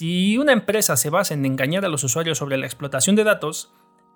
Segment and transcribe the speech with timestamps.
[0.00, 3.70] Si una empresa se basa en engañar a los usuarios sobre la explotación de datos,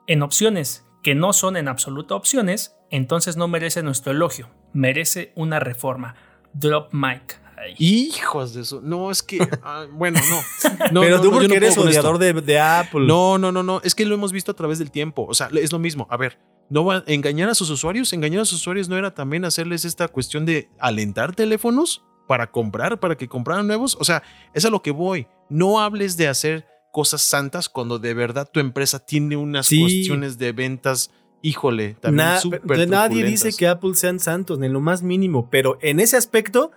[0.06, 5.60] en opciones que no son en absoluto opciones, entonces no merece nuestro elogio, merece una
[5.60, 6.14] reforma.
[6.54, 7.38] Drop mic.
[7.76, 8.80] Hijos de eso.
[8.82, 9.46] No, es que.
[9.62, 11.02] Ah, bueno, no.
[11.02, 13.06] Pero tú no, porque yo no eres odiador de, de Apple.
[13.06, 13.82] No, no, no, no.
[13.84, 15.26] Es que lo hemos visto a través del tiempo.
[15.28, 16.06] O sea, es lo mismo.
[16.08, 16.38] A ver,
[16.70, 18.10] no va a engañar a sus usuarios.
[18.14, 22.98] Engañar a sus usuarios no era también hacerles esta cuestión de alentar teléfonos para comprar,
[23.00, 23.96] para que compraran nuevos.
[24.00, 24.22] O sea,
[24.54, 25.26] es a lo que voy.
[25.48, 29.80] No hables de hacer cosas santas cuando de verdad tu empresa tiene unas Sí.
[29.80, 31.10] cuestiones de ventas.
[31.42, 35.02] Híjole, también Na- súper de- nadie dice que Apple sean santos, ni en lo más
[35.02, 36.70] mínimo, pero en ese aspecto,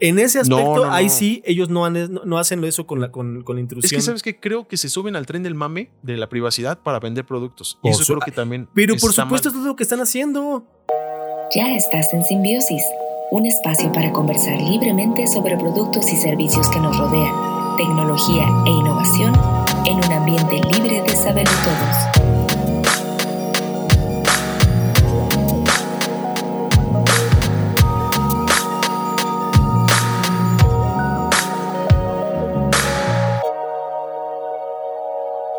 [0.00, 1.10] en ese aspecto, No, no, ahí no.
[1.10, 3.98] sí, ellos no, han- no, no hacen eso con la, con, con la Es intrusión.
[3.98, 7.00] que sabes que creo que se suben al tren del mame de la privacidad para
[7.00, 7.78] vender productos.
[7.82, 8.68] Y eso su- creo que también.
[8.74, 9.58] pero por supuesto, mal.
[9.60, 10.66] es lo que están haciendo.
[11.54, 12.82] Ya estás en Simbiosis,
[13.30, 19.34] un espacio para conversar libremente sobre productos y servicios que nos rodean, tecnología e innovación
[19.84, 22.15] en un ambiente libre de saber todos.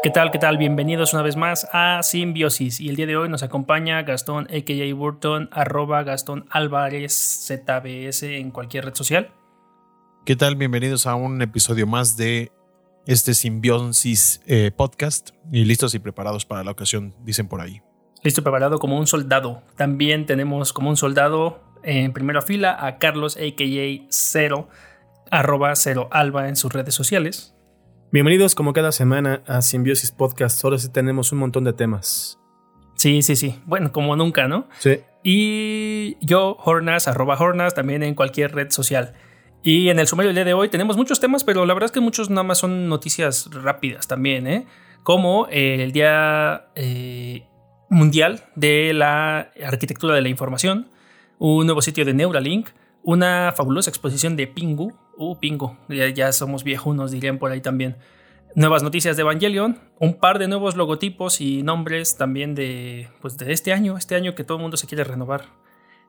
[0.04, 0.30] ¿Qué tal?
[0.30, 0.60] ¿Qué tal?
[0.60, 2.80] Bienvenidos una vez más a Simbiosis.
[2.80, 4.94] Y el día de hoy nos acompaña Gastón, a.k.a.
[4.94, 7.14] Burton, arroba Gastón Álvarez,
[7.48, 9.32] ZBS en cualquier red social.
[10.24, 10.56] ¿Qué tal?
[10.56, 12.52] Bienvenidos a un episodio más de
[13.08, 15.32] este Simbiosis eh, Podcast.
[15.52, 17.82] Y listos y preparados para la ocasión, dicen por ahí.
[18.22, 19.64] Listo, preparado como un soldado.
[19.78, 24.06] También tenemos como un soldado en primera fila a Carlos, a.k.a.
[24.10, 24.70] Cero,
[25.32, 27.57] arroba Cero Alba en sus redes sociales.
[28.10, 30.64] Bienvenidos como cada semana a Simbiosis Podcast.
[30.64, 32.40] Ahora sí tenemos un montón de temas.
[32.96, 33.60] Sí, sí, sí.
[33.66, 34.70] Bueno, como nunca, ¿no?
[34.80, 35.02] Sí.
[35.24, 39.14] Y yo, Hornas, arroba Hornas, también en cualquier red social.
[39.62, 41.92] Y en el sumario del día de hoy tenemos muchos temas, pero la verdad es
[41.92, 44.68] que muchos nada más son noticias rápidas también, ¿eh?
[45.04, 47.46] Como eh, el Día eh,
[47.90, 50.88] Mundial de la Arquitectura de la Información,
[51.40, 52.70] un nuevo sitio de Neuralink,
[53.08, 57.96] una fabulosa exposición de Pingu, uh, Pingu, ya, ya somos viejunos, dirían por ahí también.
[58.54, 63.54] Nuevas noticias de Evangelion, un par de nuevos logotipos y nombres también de, pues de
[63.54, 65.46] este año, este año que todo el mundo se quiere renovar.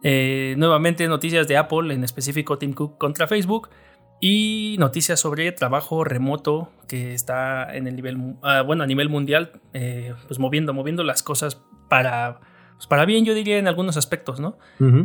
[0.02, 3.68] Eh, nuevamente noticias de Apple, en específico Tim Cook contra Facebook.
[4.20, 9.60] Y noticias sobre trabajo remoto que está en el nivel, ah, bueno, a nivel mundial,
[9.72, 12.40] eh, pues moviendo, moviendo las cosas para,
[12.74, 14.58] pues para bien, yo diría en algunos aspectos, ¿no?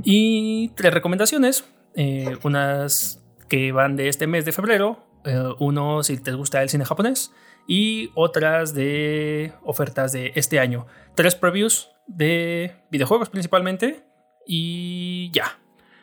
[0.04, 6.18] Y tres recomendaciones, eh, unas que van de este mes de febrero, eh, uno si
[6.18, 7.32] te gusta el cine japonés
[7.68, 10.86] y otras de ofertas de este año.
[11.16, 14.04] Tres previews de videojuegos principalmente
[14.46, 15.60] y ya.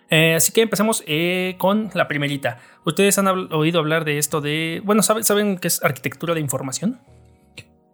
[0.08, 2.58] Eh, así que empecemos eh, con la primerita.
[2.84, 4.80] ¿Ustedes han habl- oído hablar de esto de...
[4.84, 7.00] Bueno, ¿saben, ¿saben qué es arquitectura de información?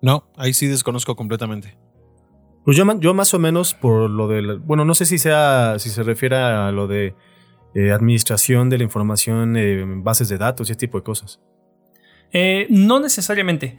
[0.01, 1.77] No, ahí sí desconozco completamente.
[2.65, 4.59] Pues yo, yo más o menos por lo del...
[4.61, 7.15] Bueno, no sé si sea si se refiere a lo de
[7.75, 11.41] eh, administración de la información, eh, bases de datos y ese tipo de cosas.
[12.33, 13.79] Eh, no necesariamente.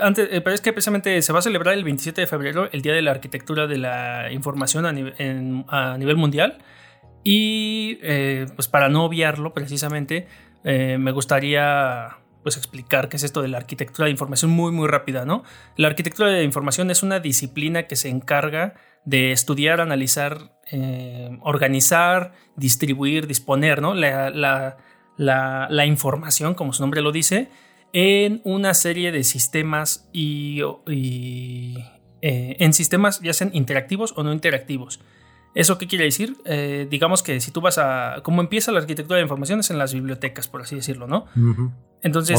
[0.00, 2.80] Antes, eh, pero es que precisamente se va a celebrar el 27 de febrero el
[2.82, 6.58] Día de la Arquitectura de la Información a, nive- en- a nivel mundial.
[7.24, 10.26] Y eh, pues para no obviarlo precisamente,
[10.64, 15.24] me gustaría pues explicar qué es esto de la arquitectura de información muy muy rápida,
[15.24, 15.44] ¿no?
[15.76, 18.74] La arquitectura de información es una disciplina que se encarga
[19.04, 23.94] de estudiar, analizar, eh, organizar, distribuir, disponer, ¿no?
[23.94, 24.76] La, la-
[25.16, 27.48] la- la información, como su nombre lo dice,
[27.92, 31.74] en una serie de sistemas y, y,
[32.22, 35.00] eh, en sistemas ya sean interactivos o no interactivos.
[35.54, 36.36] ¿Eso qué quiere decir?
[36.46, 38.20] Eh, digamos que si tú vas a...
[38.22, 39.60] ¿Cómo empieza la arquitectura de información?
[39.60, 41.26] Es en las bibliotecas, por así decirlo, ¿no?
[42.02, 42.36] Entonces.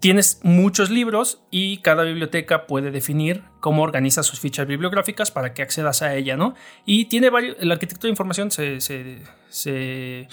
[0.00, 5.62] Tienes muchos libros y cada biblioteca puede definir cómo organiza sus fichas bibliográficas para que
[5.62, 6.54] accedas a ella, ¿no?
[6.86, 10.28] Y tiene varios, la arquitectura de información se, se- se,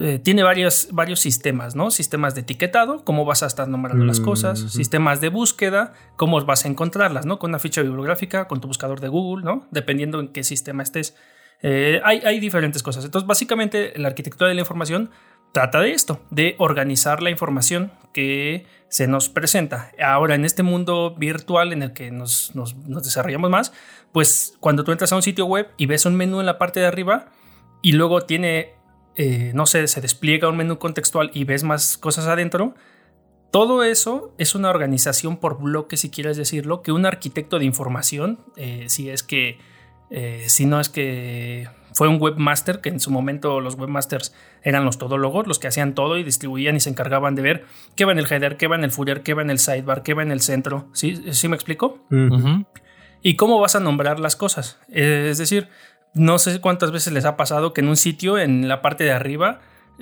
[0.00, 1.90] eh, tiene varios, varios sistemas, ¿no?
[1.90, 4.68] Sistemas de etiquetado, cómo vas a estar nombrando las cosas, Ujú.
[4.70, 7.38] sistemas de búsqueda, cómo vas a encontrarlas, ¿no?
[7.38, 9.66] Con una ficha bibliográfica, con tu buscador de Google, ¿no?
[9.70, 11.16] Dependiendo en qué sistema estés.
[11.62, 13.04] Eh, hay, hay diferentes cosas.
[13.04, 15.10] Entonces, básicamente, la arquitectura de la información
[15.54, 19.92] trata de esto, de organizar la información que se nos presenta.
[20.04, 22.52] Ahora, en este mundo virtual en el que nos,
[22.84, 23.72] desarrollamos más,
[24.12, 26.80] pues cuando tú entras a un sitio web y ves un menú en la parte
[26.80, 27.26] de arriba
[27.82, 28.72] y luego tiene,
[29.14, 32.74] eh, no sé, se despliega un menú contextual y ves más cosas adentro,
[33.52, 38.40] todo eso es una organización por bloques, si quieres decirlo, que un arquitecto de información,
[38.56, 39.58] eh, si es que,
[40.10, 44.84] eh, si no es que fue un webmaster, que en su momento los webmasters eran
[44.84, 47.64] los todólogos, los que hacían todo y distribuían y se encargaban de ver
[47.94, 50.02] qué va en el header, qué va en el footer, qué va en el sidebar,
[50.02, 50.88] qué va en el centro.
[50.92, 52.04] ¿Sí, ¿Sí me explico?
[53.22, 54.78] Y cómo vas a nombrar las cosas.
[54.88, 55.68] Es decir,
[56.14, 59.12] no sé cuántas veces les ha pasado que en un sitio, en la parte de
[59.12, 59.60] arriba,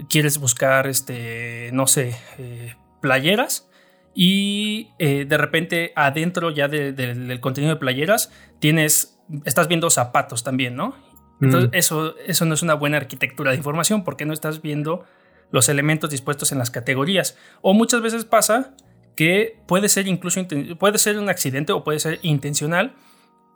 [0.08, 3.68] quieres buscar, este, no sé, eh, playeras
[4.14, 8.30] y eh, de repente adentro ya del contenido de playeras
[8.60, 10.94] tienes, estás viendo zapatos también, ¿no?
[11.42, 11.74] Entonces, mm.
[11.74, 15.04] eso, eso no es una buena arquitectura de información porque no estás viendo
[15.50, 17.36] los elementos dispuestos en las categorías.
[17.60, 18.74] O muchas veces pasa
[19.16, 20.40] que puede ser incluso
[20.78, 22.94] puede ser un accidente o puede ser intencional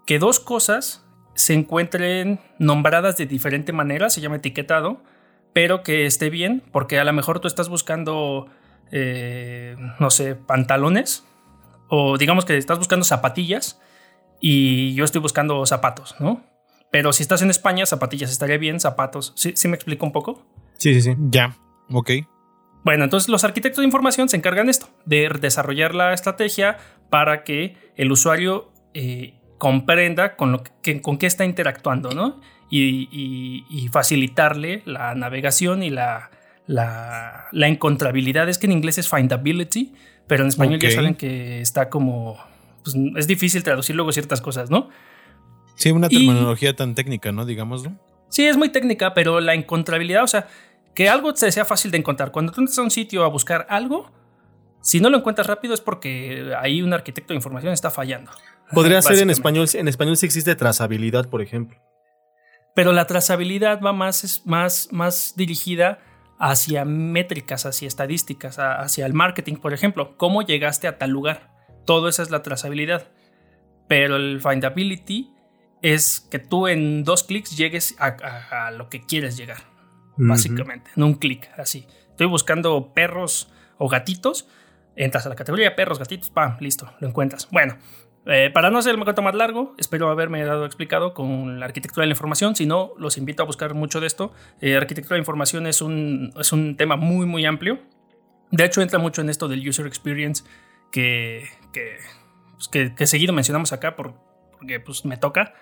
[0.07, 1.05] que dos cosas
[1.35, 5.03] se encuentren nombradas de diferente manera, se llama etiquetado,
[5.53, 8.47] pero que esté bien, porque a lo mejor tú estás buscando,
[8.91, 11.25] eh, no sé, pantalones,
[11.89, 13.81] o digamos que estás buscando zapatillas
[14.41, 16.43] y yo estoy buscando zapatos, ¿no?
[16.91, 19.33] Pero si estás en España, zapatillas estaría bien, zapatos.
[19.37, 20.47] ¿Sí, ¿Sí me explico un poco?
[20.79, 21.17] Sí, sí, sí.
[21.31, 21.57] Ya,
[21.91, 22.11] ok.
[22.85, 26.79] Bueno, entonces los arquitectos de información se encargan de esto, de desarrollar la estrategia
[27.11, 32.41] para que el usuario eh, comprenda con, lo que, con qué está interactuando, ¿no?
[32.71, 36.31] Y, facilitarle la navegación y la,
[36.67, 38.49] la, encontrabilidad.
[38.49, 39.95] Es que en inglés es findability,
[40.27, 42.37] pero en español ya saben que está como...
[42.85, 44.91] Pues, es difícil traducir luego ciertas cosas, ¿no?
[45.77, 47.45] Sí, una terminología tan técnica, ¿no?
[47.45, 47.93] Digámoslo.
[48.29, 50.49] Sí, es muy técnica, pero la encontrabilidad, o sea,
[50.95, 52.33] que algo te sea fácil de encontrar.
[52.33, 54.11] Cuando tú entras a un sitio a buscar algo,
[54.81, 58.31] si no lo encuentras rápido es porque ahí un arquitecto de información está fallando.
[58.73, 61.79] Podría ser en español, en español sí existe trazabilidad, por ejemplo.
[62.75, 65.99] Pero la trazabilidad va más, más, más dirigida
[66.39, 70.17] hacia métricas, hacia estadísticas, hacia el marketing, por ejemplo.
[70.17, 71.51] ¿Cómo llegaste a tal lugar?
[71.85, 73.09] Todo eso es la trazabilidad.
[73.89, 75.36] Pero el findability
[75.83, 79.59] es que tú en dos clics llegues a, lo que quieres llegar,
[80.17, 81.87] básicamente, en un clic, así.
[82.11, 84.49] Estoy buscando perros o gatitos,
[84.97, 87.49] entras a la categoría perros, gatitos, pam, listo, lo encuentras.
[87.51, 87.77] Bueno,
[88.27, 92.03] eh, para no hacer el cuento más largo, espero haberme dado explicado con la arquitectura
[92.03, 92.57] de la información.
[92.57, 94.33] Si no, los invito a buscar mucho de esto.
[94.61, 97.79] Eh, arquitectura de información es un, es un tema muy, muy amplio.
[98.51, 100.43] De hecho, entra mucho en esto del user experience
[100.91, 101.99] que, que,
[102.55, 103.95] pues, que, seguido mencionamos acá
[104.59, 105.55] porque pues, me toca.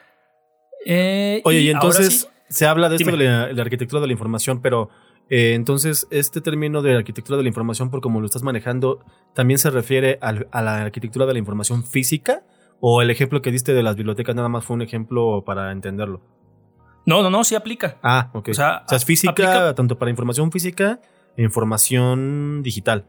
[0.87, 4.91] Eh, Oye, y, entonces se habla de esto de la, arquitectura de la información, pero
[5.31, 9.05] entonces este término de arquitectura de la información, por como lo estás manejando,
[9.35, 12.45] ¿también se refiere a la arquitectura de la información física?
[12.81, 16.21] ¿O el ejemplo que diste de las bibliotecas nada más fue un ejemplo para entenderlo?
[17.07, 17.99] No, no, no, sí aplica.
[18.03, 18.49] Ah, ok.
[18.51, 21.01] O sea, es física, tanto para información física
[21.37, 23.07] e información digital.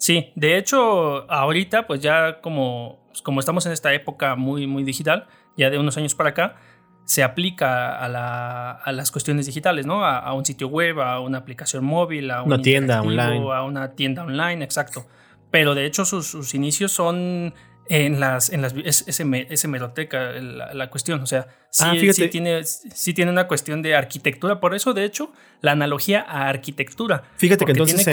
[0.00, 4.82] Sí, de hecho, ahorita, pues ya como, pues como estamos en esta época muy, muy
[4.82, 5.26] digital,
[5.58, 6.56] ya de unos años para acá,
[7.04, 10.02] se aplica a, las cuestiones digitales, ¿no?
[10.02, 13.52] A, un sitio web, a una aplicación móvil, a una tienda online.
[13.52, 15.06] A una tienda online, exacto.
[15.50, 17.52] Pero de hecho sus inicios son
[17.90, 21.20] en las, en las es, es, hemeroteca la, cuestión.
[21.22, 24.60] O sea, sí, ah, sí, tiene, sí tiene una cuestión de arquitectura.
[24.60, 27.24] Por eso, de hecho, la analogía a arquitectura.
[27.34, 28.06] Fíjate que entonces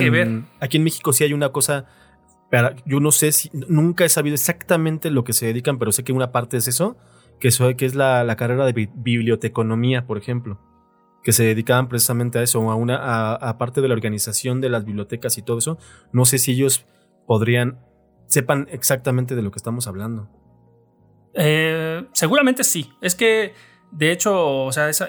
[0.59, 1.85] aquí en México sí hay una cosa.
[2.87, 6.11] yo no sé si nunca he sabido exactamente lo que se dedican, pero sé que
[6.11, 6.97] una parte es eso,
[7.39, 10.59] que, que es la, la carrera de biblioteconomía, por ejemplo
[11.23, 14.69] que se dedicaban precisamente a eso, a una, a, a, parte de la organización de
[14.69, 15.77] las bibliotecas y todo eso.
[16.13, 16.85] No sé si ellos
[17.25, 17.79] podrían
[18.27, 20.29] sepan exactamente de lo que estamos hablando.
[21.33, 22.91] Eh, seguramente sí.
[23.01, 23.53] Es que,
[23.91, 25.07] de hecho, o sea, esa,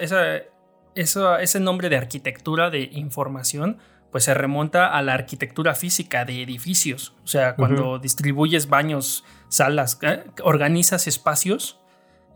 [0.95, 3.77] ese nombre de arquitectura de información,
[4.11, 7.15] pues se remonta a la arquitectura física de edificios.
[7.23, 11.79] O sea, cuando distribuyes baños, salas, eh, organizas espacios,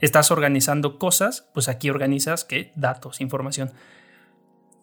[0.02, 2.72] estás organizando cosas, pues aquí organizas ¿qué?
[2.76, 3.72] datos, información.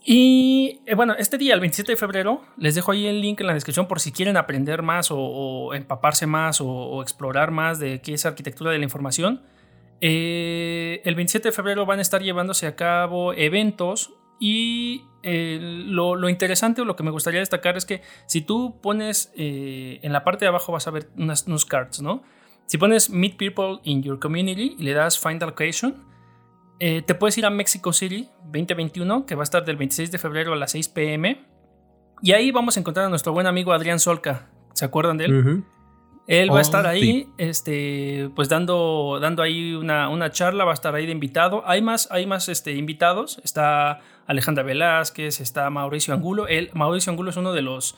[0.05, 3.47] Y eh, bueno, este día, el 27 de febrero, les dejo ahí el link en
[3.47, 8.15] la descripción por si quieren aprender más o, empaparse más o, explorar más de qué
[8.15, 9.43] es arquitectura de la información.
[10.01, 16.29] Eh, el 27 de febrero van a estar llevándose a cabo eventos y eh, lo,
[16.31, 20.47] interesante o lo que me gustaría destacar es que si tú pones en la parte
[20.47, 22.23] de abajo vas a ver unos cards, ¿no?
[22.65, 26.05] Si pones Meet People in Your Community y le das Find Location,
[26.81, 30.19] eh, te puedes ir a Mexico City 2021, que va a estar del 26 de
[30.19, 31.45] febrero a las 6 pm.
[32.23, 34.49] Y ahí vamos a encontrar a nuestro buen amigo Adrián Solca.
[34.73, 35.65] ¿Se acuerdan de él?
[36.27, 40.71] Él va a oh, estar ahí, este, pues dando, dando ahí una, una, charla, va
[40.71, 41.63] a estar ahí de invitado.
[41.67, 43.41] Hay más, hay más este, invitados.
[43.43, 46.47] Está Alejandra Velázquez, está Mauricio Angulo.
[46.47, 47.97] Él, Mauricio Angulo es uno de los,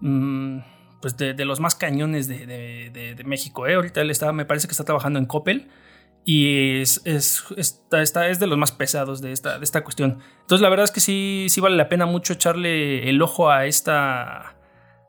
[0.00, 0.58] mm,
[1.00, 3.66] pues de, los más cañones de, México.
[3.66, 3.74] ¿eh?
[3.74, 5.68] Ahorita él está, me parece que está trabajando en Coppel.
[6.24, 10.18] Y es, es, es de los más pesados de esta, de esta cuestión.
[10.42, 13.66] Entonces la verdad es que sí, sí vale la pena mucho echarle el ojo a,
[13.66, 14.56] esta,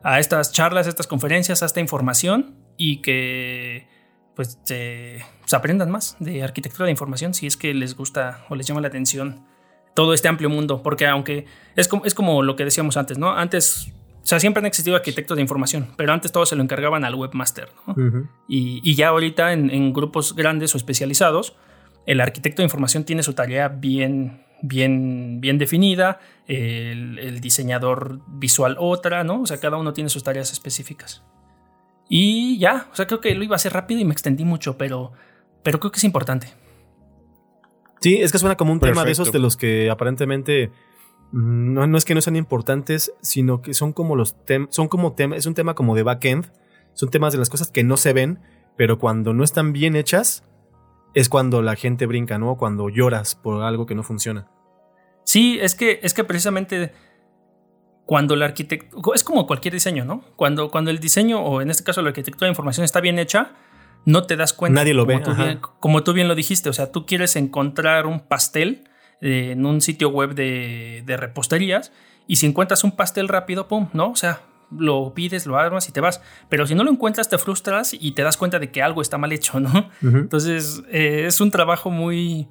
[0.02, 3.88] a estas charlas, a estas conferencias, a esta información y que
[4.36, 8.66] pues se, aprendan más de arquitectura de información si es que les gusta o les
[8.66, 9.46] llama la atención
[9.94, 13.32] todo este amplio mundo, porque aunque es como, es como lo que decíamos antes, ¿no?
[13.32, 13.93] Antes
[14.24, 17.14] o sea, siempre han existido arquitectos de información, pero antes todo se lo encargaban al
[17.14, 17.70] webmaster.
[18.48, 21.58] y, ya ahorita en, grupos grandes o especializados,
[22.06, 29.26] el arquitecto de información tiene su tarea bien, bien, bien definida, el, diseñador visual otra,
[29.26, 29.42] ¿no?
[29.42, 31.22] O sea, cada uno tiene sus tareas específicas.
[32.08, 34.78] Y ya, o sea, creo que lo iba a hacer rápido y me extendí mucho,
[34.78, 35.12] pero,
[35.64, 36.48] pero creo que es importante.
[38.00, 40.72] Sí, es que suena como un tema de esos de los que aparentemente
[41.34, 45.14] no, no es que no sean importantes, sino que son como los temas, son como
[45.14, 46.52] temas, es un tema como de backend,
[46.94, 48.40] son temas de las cosas que no se ven,
[48.78, 50.44] pero cuando no están bien hechas,
[51.16, 52.56] es cuando la gente brinca, ¿no?
[52.56, 54.48] Cuando lloras por algo que no funciona.
[55.24, 56.94] Sí, es que, es que precisamente
[58.06, 60.24] cuando el arquitecto, es como cualquier diseño, ¿no?
[60.36, 63.54] Cuando, cuando el diseño, o en este caso la arquitectura de información está bien hecha,
[64.06, 64.82] no te das cuenta.
[64.82, 65.20] Nadie lo ve.
[65.80, 68.84] como tú bien lo dijiste, o sea, tú quieres encontrar un pastel
[69.22, 71.92] en un sitio web de, reposterías
[72.28, 74.12] y si encuentras un pastel rápido, pum, ¿no?
[74.12, 74.42] O sea,
[74.72, 76.22] lo pides, lo armas y te vas.
[76.50, 79.18] Pero si no lo encuentras, te frustras y te das cuenta de que algo está
[79.18, 79.90] mal hecho, ¿no?
[80.02, 82.48] Entonces, eh, es un trabajo muy,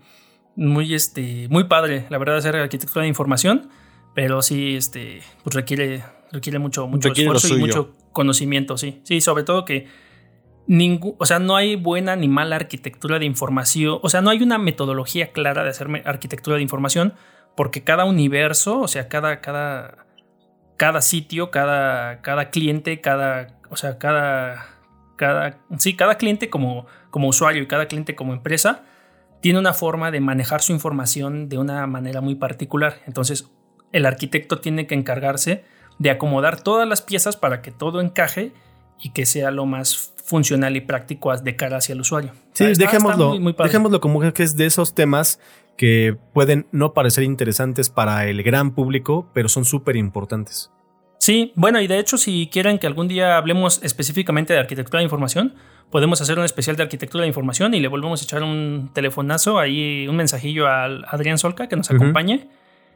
[0.57, 3.69] muy, este, muy padre, la verdad, hacer arquitectura de información,
[4.15, 9.01] pero sí, este, pues requiere, requiere mucho, mucho esfuerzo y mucho conocimiento, sí.
[9.05, 9.87] Sí, sobre todo que
[11.19, 14.59] o sea, no hay buena ni mala arquitectura de información, o sea, no hay una
[14.59, 17.15] metodología clara de hacer arquitectura de información,
[17.57, 20.07] porque cada universo, o sea, cada, cada,
[20.77, 24.67] cada sitio, cada, cada cliente, cada, o sea, cada,
[25.17, 28.85] cada, sí, cada cliente como, como usuario y cada cliente como empresa
[29.41, 33.01] tiene una forma de manejar su información de una manera muy particular.
[33.07, 33.51] Entonces,
[33.91, 35.65] el arquitecto tiene que encargarse
[35.99, 38.53] de acomodar todas las piezas para que todo encaje
[39.01, 42.33] y que sea lo más funcional y práctico de cara hacia el usuario.
[42.53, 45.41] Sí, dejémoslo, dejémoslo como que es de esos temas
[45.77, 50.71] que pueden no parecer interesantes para el gran público, pero son súper importantes.
[51.19, 55.05] Sí, bueno, y de hecho, si quieren que algún día hablemos específicamente de arquitectura de
[55.05, 55.55] información,
[55.91, 59.61] podemos hacer un especial de arquitectura de información y le volvemos a echar un telefonazo,
[59.61, 62.49] ahí un mensajillo a Adrián Solca que nos acompañe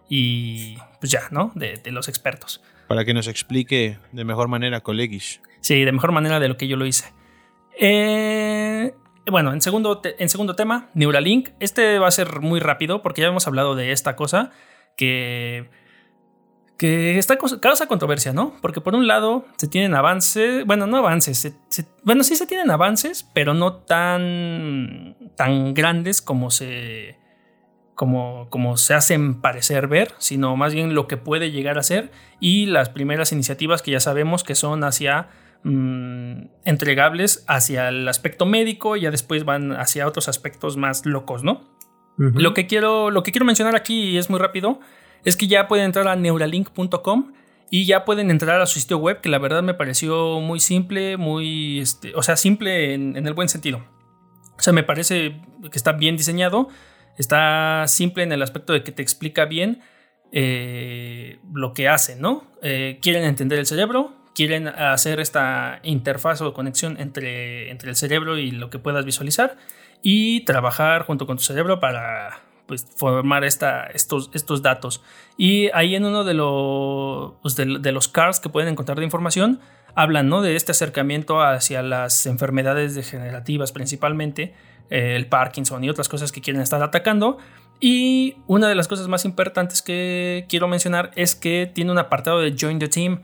[0.08, 1.52] y pues ya, ¿no?
[1.54, 2.60] De, de los expertos.
[2.88, 5.40] Para que nos explique de mejor manera, colegis.
[5.66, 7.12] Sí, de mejor manera de lo que yo lo hice.
[7.76, 8.94] Eh,
[9.28, 11.48] bueno, en segundo, en segundo tema, Neuralink.
[11.58, 14.52] Este va a ser muy rápido porque ya hemos hablado de esta cosa
[14.96, 15.68] que,
[16.78, 18.54] que está, causa controversia, ¿no?
[18.62, 21.52] Porque por un lado se tienen avances, bueno, no avances,
[22.04, 27.18] bueno, sí se tienen avances, pero no tan, tan grandes como se,
[27.96, 32.12] como, como se hacen parecer ver, sino más bien lo que puede llegar a ser
[32.38, 35.28] y las primeras iniciativas que ya sabemos que son hacia
[35.68, 41.42] Mm, entregables hacia el aspecto médico y ya después van hacia otros aspectos más locos,
[41.42, 41.76] ¿no?
[42.18, 44.78] lo, que quiero, lo que quiero mencionar aquí, y es muy rápido,
[45.24, 47.32] es que ya pueden entrar a neuralink.com
[47.68, 51.16] y ya pueden entrar a su sitio web, que la verdad me pareció muy simple,
[51.16, 53.84] muy, este, o sea, simple en, el buen sentido.
[54.56, 56.68] O sea, me parece que está bien diseñado,
[57.18, 59.80] está simple en el aspecto de que te explica bien
[60.30, 62.44] eh, lo que hace, ¿no?
[62.62, 68.36] Eh, quieren entender el cerebro, quieren hacer esta interfaz o conexión entre, entre el cerebro
[68.36, 69.56] y lo que puedas visualizar
[70.02, 75.02] y trabajar junto con tu cerebro para pues, formar esta, estos, estos datos.
[75.38, 79.58] Y ahí en uno de, los pues, de, los cards que pueden encontrar de información,
[79.94, 80.42] hablan ¿no?
[80.42, 84.52] de este acercamiento hacia las enfermedades degenerativas principalmente,
[84.90, 87.38] eh, el Parkinson y otras cosas que quieren estar atacando.
[87.80, 92.40] Y una de las cosas más importantes que quiero mencionar es que tiene un apartado
[92.40, 93.22] de Join the Team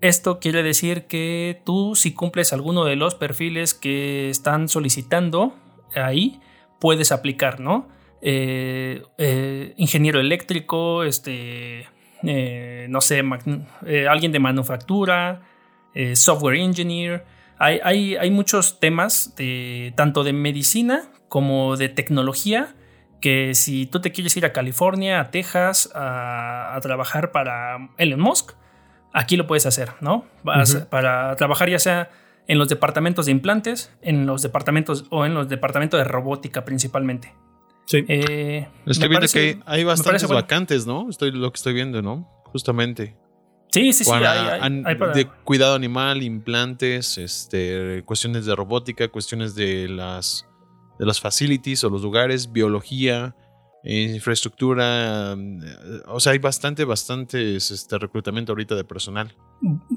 [0.00, 5.54] esto quiere decir que tú si cumples alguno de los perfiles que están solicitando
[5.94, 6.40] ahí,
[6.78, 7.88] puedes aplicar, ¿no?
[8.22, 11.86] Eh, eh, ingeniero eléctrico, este,
[12.22, 13.22] eh, no sé,
[14.08, 15.42] alguien de manufactura,
[16.14, 17.24] software engineer.
[17.58, 22.74] Hay, hay, muchos temas de, tanto de medicina como de tecnología
[23.20, 28.52] que si tú te quieres ir a California, a Texas, a trabajar para Elon Musk,
[29.12, 30.24] aquí lo puedes hacer, ¿no?
[30.44, 32.10] Para trabajar ya sea
[32.46, 37.34] en los departamentos de implantes, en los departamentos o en los departamentos de robótica principalmente.
[37.86, 38.04] Sí.
[38.08, 41.08] Eh, estoy viendo que hay bastantes vacantes, ¿no?
[41.10, 42.28] Estoy lo que estoy viendo, ¿no?
[42.46, 43.16] Justamente.
[43.72, 44.10] Sí, sí, sí.
[45.14, 50.46] De cuidado animal, implantes, este, cuestiones de robótica, cuestiones de las
[50.98, 53.34] de los facilities o los lugares, biología,
[53.84, 55.34] infraestructura.
[55.36, 55.60] mm,
[56.08, 59.34] O sea, hay bastante, bastante este reclutamiento ahorita de personal.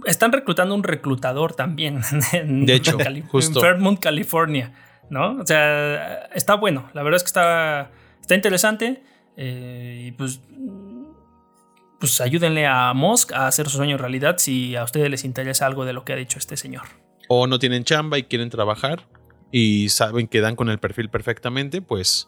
[0.06, 2.02] Están reclutando un reclutador también.
[2.34, 3.60] En, De hecho, Cali- justo.
[3.60, 4.74] En Fairmont, California.
[5.10, 5.38] ¿No?
[5.42, 6.90] O sea, está bueno.
[6.94, 9.04] La verdad es que está, está interesante.
[9.38, 10.40] eh, y pues.
[12.00, 15.86] Pues ayúdenle a Musk a hacer su sueño realidad si a ustedes les interesa algo
[15.86, 16.84] de lo que ha dicho este señor.
[17.30, 19.08] O no tienen chamba y quieren trabajar
[19.52, 22.28] y saben que dan con el perfil perfectamente, pues.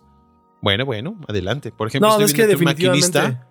[0.61, 1.71] Bueno, bueno, adelante.
[1.71, 3.47] Por ejemplo, No, estoy es que viendo un maquinista.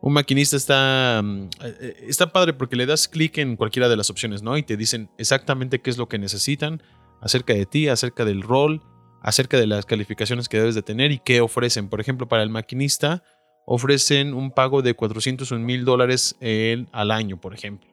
[0.00, 1.48] Un maquinista está, mm, eh,
[1.80, 4.56] eh, está padre porque le das clic en cualquiera de las opciones, ¿no?
[4.58, 6.82] Y te dicen exactamente qué es lo que necesitan
[7.22, 8.82] acerca de ti, acerca del rol,
[9.22, 11.88] acerca de las calificaciones que debes de tener y qué ofrecen.
[11.88, 13.22] Por ejemplo, para el maquinista
[13.66, 17.88] ofrecen un pago de 401 mil dólares en- al año, por ejemplo.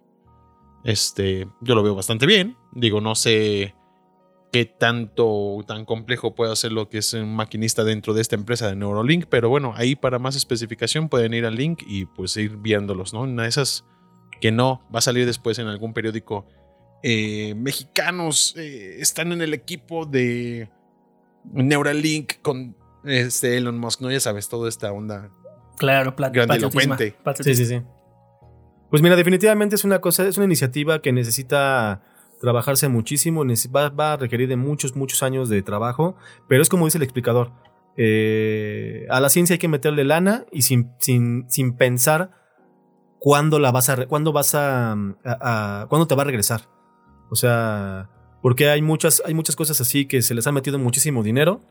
[0.84, 2.58] Este, yo lo veo bastante bien.
[2.74, 3.74] Digo, no sé
[4.52, 8.68] qué tanto tan complejo puede hacer lo que es un maquinista dentro de esta empresa
[8.68, 12.58] de Neurolink, pero bueno, ahí para más especificación pueden ir al link y pues ir
[12.58, 13.22] viéndolos, ¿no?
[13.22, 13.86] Una de esas
[14.42, 16.46] que no va a salir después en algún periódico.
[17.04, 20.70] eh, mexicanos eh, están en el equipo de
[21.52, 24.12] Neuralink con este Elon Musk, ¿no?
[24.12, 25.32] Ya sabes, toda esta onda.
[25.78, 27.16] Claro, Grandilocuente.
[27.40, 27.82] Sí, sí, sí.
[28.92, 32.04] Pues mira, definitivamente es una cosa, es una iniciativa que necesita
[32.42, 36.16] trabajarse muchísimo, va, a requerir de muchos, muchos años de trabajo,
[36.50, 37.52] pero es como dice el explicador.
[37.96, 42.32] eh, a la ciencia hay que meterle lana y sin, sin, sin pensar
[43.20, 44.96] cuándo la vas a, cuándo vas a,
[45.88, 46.62] cuándo te va a regresar.
[47.30, 48.10] O sea,
[48.42, 51.62] porque hay muchas, hay muchas cosas así que se les ha metido muchísimo dinero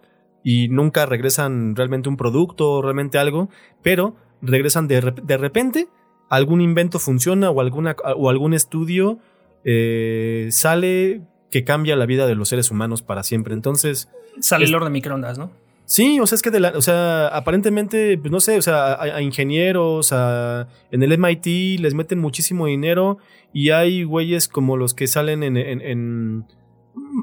[0.45, 3.51] y nunca regresan realmente un producto, realmente algo,
[3.83, 5.89] pero regresan de, de repente,
[6.29, 9.19] algún invento funciona o, alguna, o algún estudio
[9.65, 13.55] eh, sale que cambia la vida de los seres humanos para siempre.
[13.55, 14.09] Entonces,
[14.41, 15.51] Sale Es- el horno de microondas, ¿no?
[15.85, 18.93] Sí, o sea, es que de la, o sea, aparentemente, pues no sé, o sea,
[18.93, 23.19] a, a ingenieros, a, en el MIT les meten muchísimo dinero
[23.53, 26.45] y hay güeyes como los que salen en, en- en-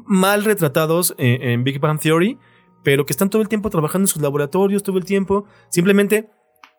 [0.05, 2.37] mal retratados en, en Big Bang Theory,
[2.83, 5.45] pero que están todo el tiempo trabajando en sus laboratorios, todo el tiempo.
[5.69, 6.29] Simplemente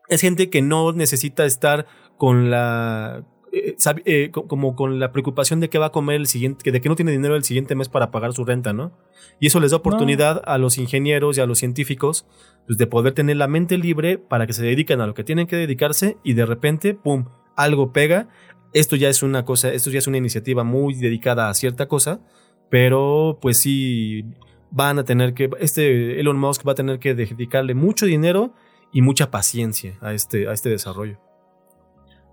[0.09, 1.87] es gente que no necesita estar
[2.19, 6.27] con la eh, eh, co- como con la preocupación de qué va a comer el
[6.27, 8.93] siguiente, de que no tiene dinero el siguiente mes para pagar su renta, ¿no?
[9.41, 12.27] Y eso les da oportunidad a los ingenieros y a los científicos
[12.67, 15.47] pues, de poder tener la mente libre para que se dediquen a lo que tienen
[15.47, 18.29] que dedicarse y de repente, ¡pum!, algo pega.
[18.73, 22.21] Esto ya es una cosa, esto ya es una iniciativa muy dedicada a cierta cosa,
[22.69, 24.25] pero pues sí
[24.71, 28.53] van a tener que, este Elon Musk va a tener que dedicarle mucho dinero
[28.93, 31.19] y mucha paciencia a este, a este desarrollo.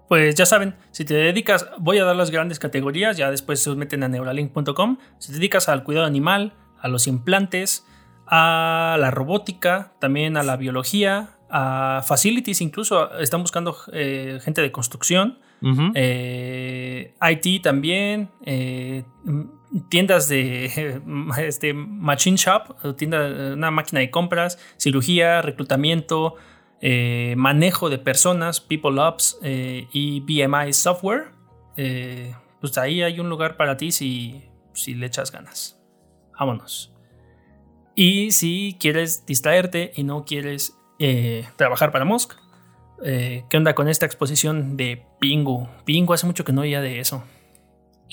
[0.07, 3.73] Pues ya saben, si te dedicas, voy a dar las grandes categorías, ya después se
[3.75, 4.97] meten a neuralink.com.
[5.17, 7.85] Si te dedicas al cuidado animal, a los implantes,
[8.27, 14.71] a la robótica, también a la biología, a facilities, incluso están buscando eh, gente de
[14.71, 15.39] construcción,
[15.95, 19.03] eh, IT también, eh,
[19.89, 21.01] tiendas de
[21.39, 26.35] este, machine shop, tienda, una máquina de compras, cirugía, reclutamiento,
[26.87, 31.31] eh, manejo de personas, People Ops eh, y BMI Software.
[31.77, 34.43] Eh, pues ahí hay un lugar para ti si,
[34.73, 35.81] si le echas ganas.
[36.37, 36.93] Vámonos.
[37.95, 40.77] Y si quieres distraerte y no quieres
[41.55, 42.33] trabajar para Musk,
[43.01, 45.67] ¿qué onda con esta exposición de Pingu?
[45.85, 47.23] Pingu hace mucho que no oía de eso.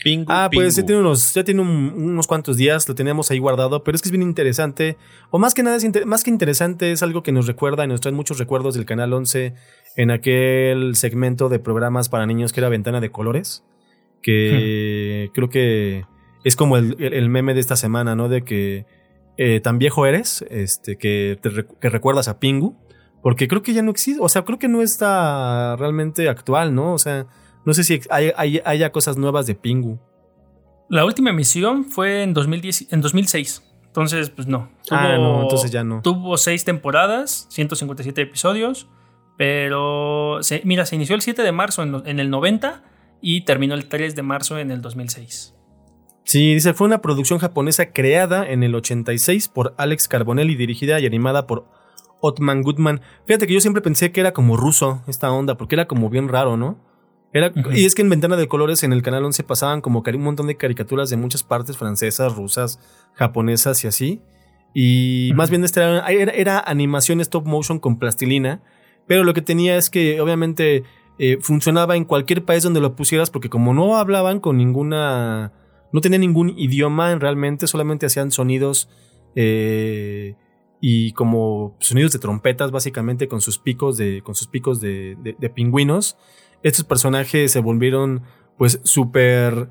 [0.02, 3.38] Pingu, Ah, pues ya tiene, unos, ya tiene un- unos cuantos días, lo teníamos ahí
[3.38, 4.96] guardado, pero es que es bien interesante.
[5.31, 7.88] O más que nada, es inter- más que interesante, es algo que nos recuerda y
[7.88, 9.55] nos trae muchos recuerdos del Canal 11
[9.96, 13.64] en aquel segmento de programas para niños que era Ventana de Colores.
[14.22, 16.05] Que creo que
[16.44, 18.28] es como el, el- el meme de esta semana, ¿no?
[18.28, 18.87] De que
[19.38, 21.50] eh, tan viejo eres, este, que, te
[21.81, 22.76] que recuerdas a Pingu.
[23.22, 26.92] Porque creo que ya no existe, o sea, creo que no está realmente actual, ¿no?
[26.92, 27.26] O sea,
[27.64, 29.98] no sé si hay, hay- haya cosas nuevas de Pingu.
[30.88, 33.62] La última emisión fue en, 2010, en 2006.
[33.87, 34.70] Entonces, pues no.
[34.90, 36.01] Ah, no, entonces ya no.
[36.03, 38.88] Tuvo seis temporadas, 157 episodios.
[39.37, 42.85] Pero, se- mira, se inició el 7 de marzo en el 90
[43.20, 45.55] y terminó el 3 de marzo en el 2006.
[46.25, 51.07] Sí, dice, fue una producción japonesa creada en el 86 por Alex Carbonelli, dirigida y
[51.07, 51.66] animada por
[52.20, 53.01] Otman Goodman.
[53.27, 56.29] Fíjate que yo siempre pensé que era como ruso esta onda, porque era como bien
[56.29, 56.79] raro, ¿no?
[57.33, 57.53] Era.
[57.73, 60.47] Y es que en Ventana de Colores en el canal 11 pasaban como un montón
[60.47, 62.79] de caricaturas de muchas partes, francesas, rusas,
[63.14, 64.21] japonesas y así.
[64.75, 68.62] Y más bien este era, era, era animación stop motion con plastilina,
[69.07, 70.85] pero lo que tenía es que obviamente
[71.18, 75.53] eh, funcionaba en cualquier país donde lo pusieras, porque como no hablaban con ninguna
[75.92, 78.88] no tenían ningún idioma realmente, solamente hacían sonidos
[79.37, 80.37] eh,
[80.81, 85.51] y como sonidos de trompetas, básicamente con sus picos de, con sus picos de, de
[85.51, 86.16] pingüinos.
[86.62, 88.22] Estos personajes se volvieron
[88.59, 89.68] pues súper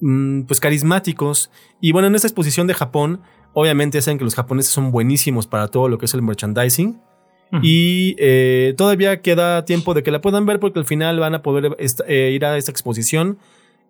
[0.00, 1.50] mm, pues carismáticos.
[1.80, 3.20] Y bueno, en esta exposición de Japón,
[3.52, 7.00] obviamente saben que los japoneses son buenísimos para todo lo que es el merchandising.
[7.62, 11.42] Y eh, todavía queda tiempo de que la puedan ver porque al final van a
[11.42, 11.76] poder
[12.06, 13.38] eh, ir a esta exposición.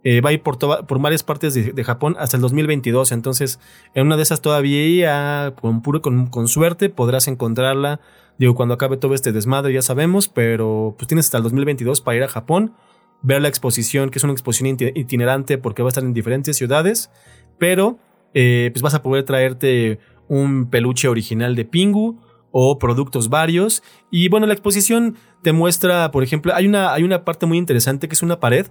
[0.03, 3.13] Eh, va a ir por, por varias partes de, Japón hasta el 2022.
[3.13, 3.61] Entonces,
[3.95, 8.01] en una de esas todavía, con, puro, con, suerte, podrás encontrarla.
[8.38, 12.16] Digo, cuando acabe todo este desmadre, ya sabemos, pero pues tienes hasta el 2022 para
[12.16, 12.75] ir a Japón,
[13.23, 17.11] ver la exposición, que es una exposición itinerante porque va a estar en diferentes ciudades,
[17.59, 17.99] pero
[18.33, 22.21] pues vas a poder traerte un peluche original de Pingu
[22.53, 23.83] o productos varios.
[24.11, 28.09] Y bueno, la exposición te muestra, por ejemplo, hay una, hay una parte muy interesante
[28.09, 28.69] que es una pared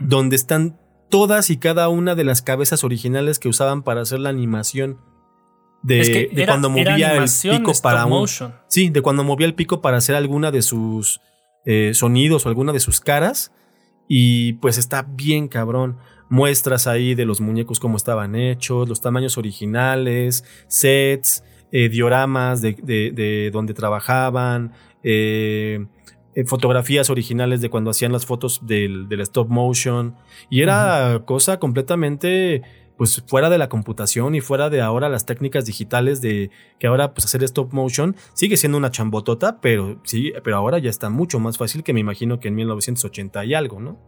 [0.00, 4.28] donde están todas y cada una de las cabezas originales que usaban para hacer la
[4.28, 4.98] animación.
[5.82, 8.28] De, cuando movía el pico para un,
[8.68, 11.20] Sí, de cuando movía el pico para hacer alguna de sus
[11.64, 13.52] eh, sonidos o alguna de sus caras.
[14.08, 15.98] Y pues está bien cabrón.
[16.28, 22.72] Muestras ahí de los muñecos cómo estaban hechos, los tamaños originales, sets, eh, dioramas de,
[22.82, 24.72] de, donde trabajaban,
[25.04, 25.86] eh,
[26.46, 30.16] fotografías originales de cuando hacían las fotos del, stop motion.
[30.48, 32.62] Y era cosa completamente
[33.00, 37.14] pues fuera de la computación y fuera de ahora las técnicas digitales de que ahora
[37.14, 41.40] pues hacer stop motion sigue siendo una chambotota, pero sí, pero ahora ya está mucho
[41.40, 43.98] más fácil que me imagino que en 1980 y algo, ¿no?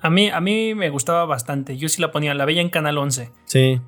[0.00, 1.76] A mí, a mí me gustaba bastante.
[1.76, 3.30] Yo sí la ponía, la veía en Canal 11.
[3.44, 3.80] Sí.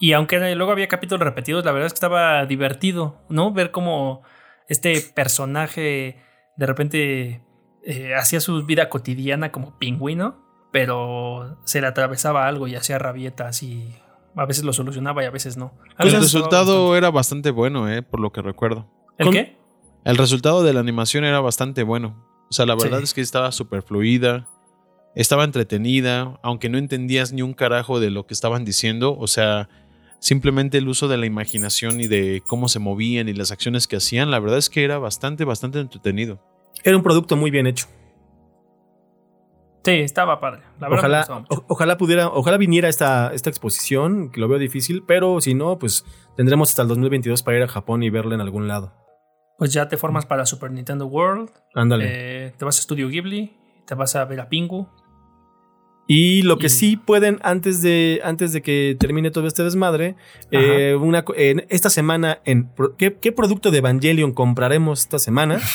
[0.00, 3.52] Y aunque luego había capítulos repetidos, la verdad es que estaba divertido, ¿no?
[3.52, 4.22] Ver cómo
[4.68, 6.16] este personaje
[6.56, 7.42] de repente
[7.82, 10.43] eh, hacía su vida cotidiana como pingüino,
[10.74, 13.94] pero se le atravesaba algo y hacía rabietas y
[14.34, 15.72] a veces lo solucionaba y a veces no.
[16.00, 18.02] el resultado era bastante bueno, ¿eh?
[18.02, 18.90] Por lo que recuerdo.
[19.16, 19.56] ¿El qué?
[20.04, 22.26] El resultado de la animación era bastante bueno.
[22.50, 24.48] O sea, la verdad es que estaba súper fluida
[25.14, 29.68] estaba entretenida, aunque no entendías ni un carajo de lo que estaban diciendo, o sea,
[30.18, 33.94] simplemente el uso de la imaginación y de cómo se movían y las acciones que
[33.94, 36.40] hacían, la verdad es que era bastante, bastante entretenido.
[36.82, 37.86] Era un producto muy bien hecho.
[39.84, 40.62] Sí, estaba padre.
[40.80, 41.26] ojalá,
[41.68, 46.06] ojalá pudiera, ojalá viniera esta, esta exposición, que lo veo difícil, pero si no, pues
[46.36, 48.94] tendremos hasta el 2022 para ir a Japón y verla en algún lado.
[49.58, 51.50] Pues ya te formas para Super Nintendo World.
[51.74, 52.06] Ándale.
[52.08, 54.88] Eh, te vas a Studio Ghibli, te vas a ver a Pingu.
[56.06, 60.16] Y lo que sí pueden, antes de, antes de que termine todo este desmadre,
[60.50, 65.60] eh, una, en esta semana, en ¿qué, producto de Evangelion compraremos esta semana?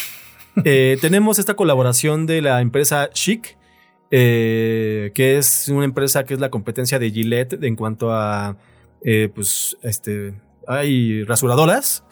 [0.65, 3.56] Eh, tenemos esta colaboración de la empresa Chic,
[4.12, 8.58] eh, que es una empresa que es la competencia de Gillette en cuanto a,
[9.34, 10.34] pues, este,
[10.67, 12.04] hay rasuradoras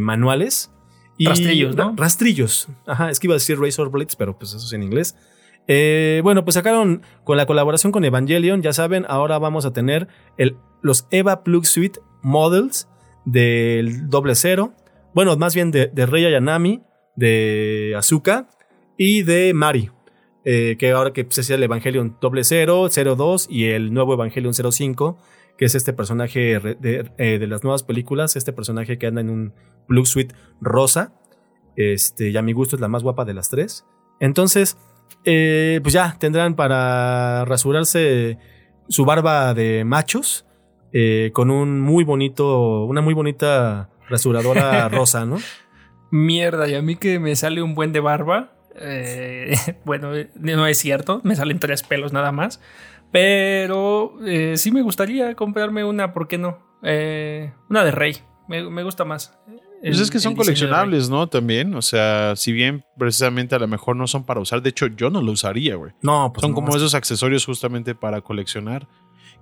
[0.00, 0.70] manuales.
[1.18, 1.94] Y rastrillos, ¿no?
[1.96, 2.68] Rastrillos.
[2.86, 5.16] Ajá, es que iba a decir Razor Blades, pero pues eso es en inglés.
[5.72, 10.08] Eh, bueno, pues sacaron con la colaboración con Evangelion, ya saben, ahora vamos a tener
[10.36, 12.88] el, los Eva Plug Suite Models
[13.24, 14.74] del doble cero.
[15.14, 16.82] Bueno, más bien de, de Rei Ayanami,
[17.14, 18.48] de Azuka
[18.96, 19.90] y de Mari.
[20.44, 24.54] Eh, que ahora que pues, es el Evangelion doble cero, 02 y el nuevo Evangelion
[24.54, 25.18] 05,
[25.58, 29.28] que es este personaje de, eh, de, las nuevas películas, este personaje que anda en
[29.28, 29.52] un
[29.86, 31.12] Plug Suite rosa.
[31.76, 33.84] Este, y a mi gusto es la más guapa de las tres.
[34.20, 34.78] Entonces,
[35.24, 38.38] eh, pues ya tendrán para rasurarse
[38.88, 40.46] su barba de machos
[40.92, 45.38] eh, con un muy bonito, una muy bonita rasuradora rosa, ¿no?
[46.10, 48.52] Mierda, y a mí que me sale un buen de barba.
[48.80, 52.60] Eh, bueno, no es cierto, me salen tres pelos nada más.
[53.12, 54.16] Pero
[54.54, 56.58] sí me gustaría comprarme una, ¿por qué no?
[56.82, 58.16] una de Rey,
[58.48, 59.36] me gusta más.
[59.82, 61.26] Pues es que son coleccionables, ¿no?
[61.28, 61.74] También.
[61.74, 65.10] O sea, si bien precisamente a lo mejor no son para usar, de hecho yo
[65.10, 65.92] no lo usaría, güey.
[66.02, 68.86] No, pues Son como esos accesorios justamente para coleccionar.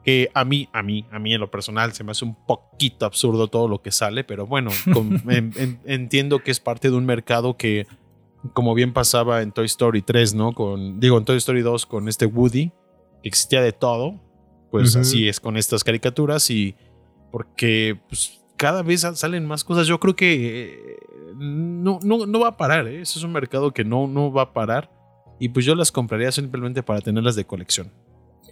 [0.05, 3.05] Que a mí, a mí, a mí en lo personal se me hace un poquito
[3.05, 4.71] absurdo todo lo que sale, pero bueno,
[5.85, 7.87] entiendo que es parte de un mercado que,
[8.53, 10.53] como bien pasaba en Toy Story 3, ¿no?
[10.53, 12.71] Con, digo, en Toy Story 2 con este Woody,
[13.23, 14.21] que existía de todo,
[14.71, 16.77] pues así es con estas caricaturas y
[17.31, 19.87] porque pues, cada vez salen más cosas.
[19.87, 20.99] Yo creo que eh,
[21.37, 22.87] no, no, no, va a parar.
[22.87, 23.01] ¿eh?
[23.01, 24.91] Eso es un mercado que no, no va a parar.
[25.39, 27.93] Y pues yo las compraría simplemente para tenerlas de colección.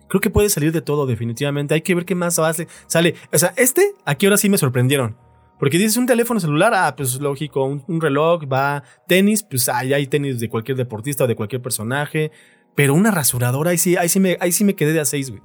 [0.08, 1.74] Creo que puede salir de todo, definitivamente.
[1.74, 2.40] Hay que ver qué más
[2.86, 3.14] sale.
[3.32, 5.16] O sea, este, aquí ahora sí me sorprendieron.
[5.58, 10.06] Porque dices un teléfono celular, ah, pues lógico, un, reloj, va, tenis, pues ahí hay
[10.06, 12.30] tenis de cualquier deportista o de cualquier personaje.
[12.74, 15.30] Pero una rasuradora, ahí sí, ahí sí me, ahí sí me quedé de a seis,
[15.30, 15.42] güey.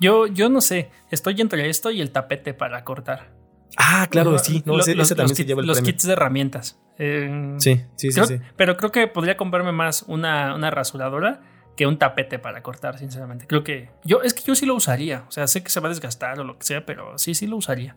[0.00, 3.34] Yo, yo no sé, estoy entre esto y el tapete para cortar.
[3.76, 4.62] Ah, claro, sí.
[4.64, 5.92] No, ese, también los se lleva el los premio.
[5.92, 6.80] kits de herramientas.
[6.98, 8.40] Eh, Sí, sí, sí, sí.
[8.56, 11.40] Pero creo que podría comprarme más una, una rasuradora
[11.76, 13.46] que un tapete para cortar, sinceramente.
[13.46, 15.24] Creo que yo es que yo sí lo usaría.
[15.28, 17.46] O sea, sé que se va a desgastar o lo que sea, pero sí, sí
[17.46, 17.96] lo usaría.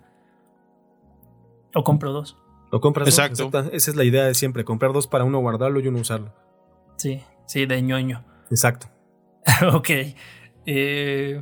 [1.75, 2.38] O compro dos.
[2.71, 3.08] Lo compras.
[3.08, 3.43] Exacto.
[3.45, 4.63] Exacta- Esa es la idea de siempre.
[4.63, 6.34] Comprar dos para uno guardarlo y uno usarlo.
[6.97, 8.23] Sí, sí, de ñoño.
[8.51, 8.88] Exacto.
[9.73, 9.89] ok.
[10.65, 11.41] Eh,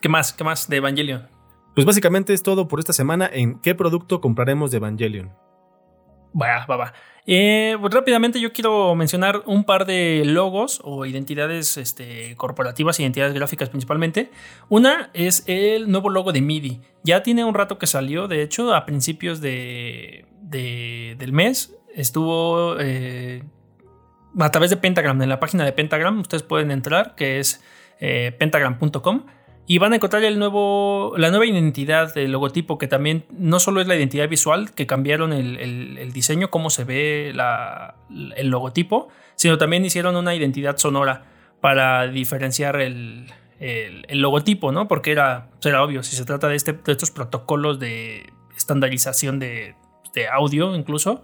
[0.00, 0.32] ¿Qué más?
[0.32, 1.28] ¿Qué más de Evangelion?
[1.74, 5.32] Pues básicamente es todo por esta semana en qué producto compraremos de Evangelion.
[6.40, 6.92] Va, va, va.
[7.24, 13.32] Eh, pues rápidamente yo quiero mencionar un par de logos o identidades este, corporativas, identidades
[13.34, 14.30] gráficas principalmente.
[14.68, 16.80] Una es el nuevo logo de MIDI.
[17.04, 21.76] Ya tiene un rato que salió, de hecho, a principios de, de- del mes.
[21.94, 23.44] Estuvo eh,
[24.40, 27.62] a través de Pentagram, en la página de Pentagram, ustedes pueden entrar, que es
[28.00, 29.26] eh, pentagram.com.
[29.66, 33.80] Y van a encontrar el nuevo, la nueva identidad del logotipo, que también no solo
[33.80, 39.84] es la identidad visual, que cambiaron el, diseño, cómo se ve el logotipo, sino también
[39.84, 41.24] hicieron una identidad sonora
[41.60, 43.30] para diferenciar el,
[44.10, 44.88] logotipo, ¿no?
[44.88, 49.76] Porque era, será obvio, si se trata de, este, de estos protocolos de estandarización de,
[50.14, 51.22] de audio incluso,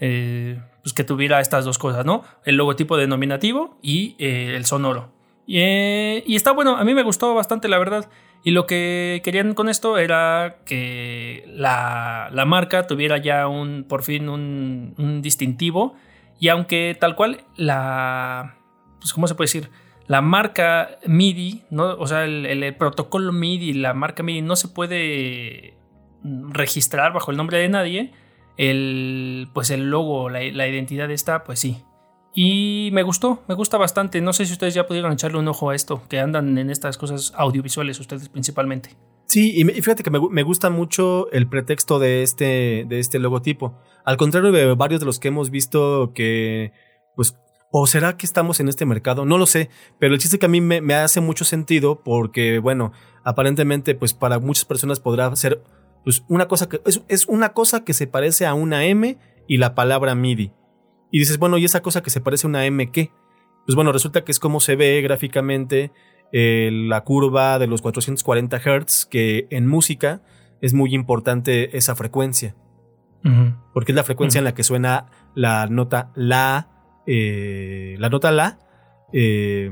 [0.00, 2.24] eh, pues que tuviera estas dos cosas, ¿no?
[2.44, 5.10] El logotipo denominativo y eh, el sonoro.
[5.46, 8.08] Y, eh, y está bueno, a mí me gustó bastante, la verdad.
[8.44, 14.28] Y lo que querían con esto era que la, marca tuviera ya un, por fin,
[14.28, 15.94] un, distintivo.
[16.40, 18.56] Y aunque tal cual la,
[19.00, 19.70] pues, ¿cómo se puede decir?
[20.08, 21.94] La marca MIDI, ¿no?
[21.94, 25.76] o sea, el, protocolo MIDI, la marca MIDI no se puede
[26.24, 28.12] registrar bajo el nombre de nadie.
[28.56, 31.84] El, pues el logo, la identidad está, pues sí.
[32.34, 34.20] Y me gustó, me gusta bastante.
[34.20, 36.96] No sé si ustedes ya pudieron echarle un ojo a esto, que andan en estas
[36.96, 38.96] cosas audiovisuales ustedes principalmente.
[39.26, 43.78] Sí, y, fíjate que me, me gusta mucho el pretexto de este, de este logotipo.
[44.04, 46.72] Al contrario de varios de los que hemos visto que,
[47.16, 47.36] pues,
[47.70, 50.50] o será que estamos en este mercado, no lo sé, pero el chiste que a
[50.50, 52.92] mí me, hace mucho sentido porque, bueno,
[53.24, 55.62] aparentemente, pues para muchas personas podrá ser,
[56.04, 59.16] pues, una cosa que, es una cosa que se parece a una M
[59.48, 60.52] y la palabra MIDI.
[61.12, 63.12] Y dices, bueno, ¿y esa cosa que se parece a una M qué?
[63.66, 65.92] Pues bueno, resulta que es como se ve gráficamente
[66.32, 70.22] eh, la curva de los 440 Hz, que en música
[70.62, 72.56] es muy importante esa frecuencia,
[73.74, 76.70] porque es la frecuencia en la que suena la nota La,
[77.06, 78.58] eh, la nota La,
[79.12, 79.70] eh,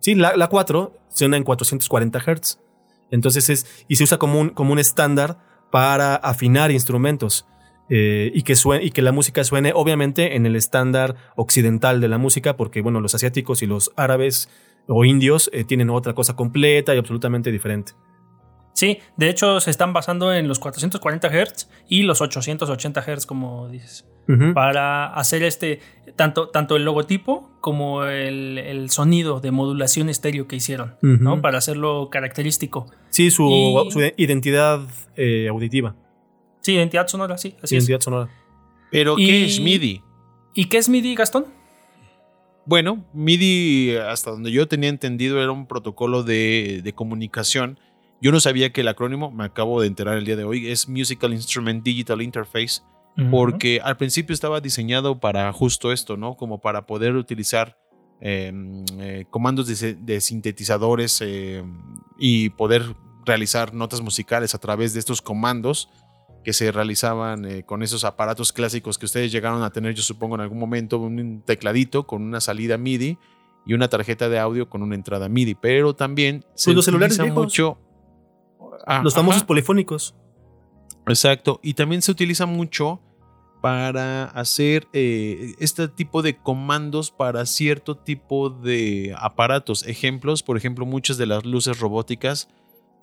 [0.00, 2.58] sí, la, la 4 suena en 440 Hz.
[3.10, 5.38] Entonces es, y se usa como un, como un estándar
[5.70, 7.46] para afinar instrumentos.
[7.94, 12.08] Eh, y, que suene, y que la música suene obviamente en el estándar occidental de
[12.08, 14.48] la música, porque bueno, los asiáticos y los árabes
[14.86, 17.92] o indios eh, tienen otra cosa completa y absolutamente diferente.
[18.74, 23.68] Sí, de hecho se están basando en los 440 Hz y los 880 Hz, como
[23.68, 24.06] dices,
[24.54, 25.80] para hacer este,
[26.16, 30.94] tanto, tanto el logotipo como el, el sonido de modulación estéreo que hicieron.
[31.02, 31.42] ¿no?
[31.42, 32.86] Para hacerlo característico.
[33.10, 34.80] Sí, su, Y- su identidad
[35.16, 35.94] eh, auditiva,
[36.62, 38.30] Sí, identidad sonora, sí, así identidad sonora.
[38.90, 39.94] Pero, Y- ¿qué es MIDI?
[39.96, 40.02] es.
[40.54, 41.46] ¿Y qué es MIDI, Gastón?
[42.64, 47.78] Bueno, MIDI, hasta donde yo tenía entendido, era un protocolo de, de comunicación.
[48.20, 50.88] Yo no sabía que el acrónimo, me acabo de enterar el día de hoy, es
[50.88, 52.82] Musical Instrument Digital Interface,
[53.30, 56.34] porque al principio estaba diseñado para justo esto, ¿no?
[56.36, 57.76] Como para poder utilizar
[58.20, 58.52] eh,
[59.00, 61.62] eh, comandos de, sintetizadores eh,
[62.18, 62.94] y poder
[63.26, 65.88] realizar notas musicales a través de estos comandos
[66.44, 70.34] que se realizaban eh, con esos aparatos clásicos que ustedes llegaron a tener, yo supongo,
[70.34, 73.18] en algún momento, un tecladito con una salida MIDI
[73.64, 77.18] y una tarjeta de audio con una entrada MIDI, pero también se Pues los celulares
[77.18, 77.44] viejos.
[77.44, 77.78] mucho...
[78.86, 79.46] Ah, Los famosos ajá.
[79.46, 80.16] polifónicos.
[81.06, 81.60] Exacto.
[81.62, 83.00] Y también se utiliza mucho
[83.60, 89.86] para hacer eh, este tipo de comandos para cierto tipo de aparatos.
[89.86, 92.48] Ejemplos, por ejemplo, muchas de las luces robóticas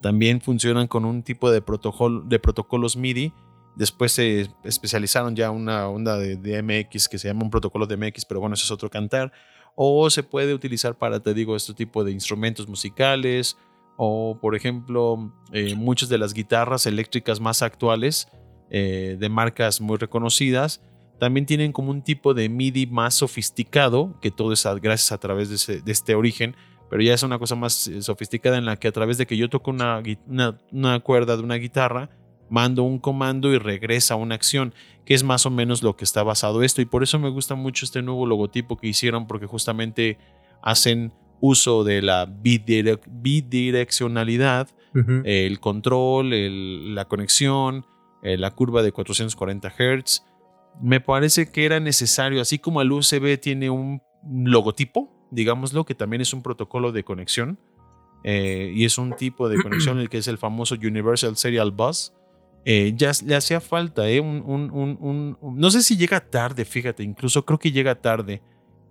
[0.01, 3.33] también funcionan con un tipo de, protocolo, de protocolos MIDI.
[3.75, 7.97] Después se especializaron ya una onda de, de MX que se llama un protocolo de
[7.97, 9.31] MX, pero bueno, eso es otro cantar.
[9.75, 13.57] O se puede utilizar para, te digo, este tipo de instrumentos musicales.
[13.97, 18.27] O, por ejemplo, eh, muchas de las guitarras eléctricas más actuales
[18.69, 20.81] eh, de marcas muy reconocidas
[21.19, 25.67] también tienen como un tipo de MIDI más sofisticado, que todo es gracias a través
[25.67, 26.55] de este origen,
[26.89, 29.37] pero ya es una cosa más eh, sofisticada en la que a través de que
[29.37, 32.09] yo toco una, una, una cuerda de una guitarra,
[32.49, 34.73] mando un comando y regresa una acción,
[35.05, 36.81] que es más o menos lo que está basado esto.
[36.81, 40.17] Y por eso me gusta mucho este nuevo logotipo que hicieron, porque justamente
[40.63, 44.69] hacen uso de la bidirec- bidireccionalidad
[45.25, 47.85] el control, el- la conexión
[48.23, 50.23] eh, la curva de 440 Hz.
[50.81, 56.21] Me parece que era necesario, así como el USB tiene un logotipo, digámoslo, que también
[56.21, 57.59] es un protocolo de conexión
[58.23, 62.13] eh, y es un tipo de conexión el que es el famoso Universal Serial Bus.
[62.65, 67.71] Eh, ya le hacía falta, un, no sé si llega tarde, fíjate, incluso creo que
[67.71, 68.41] llega tarde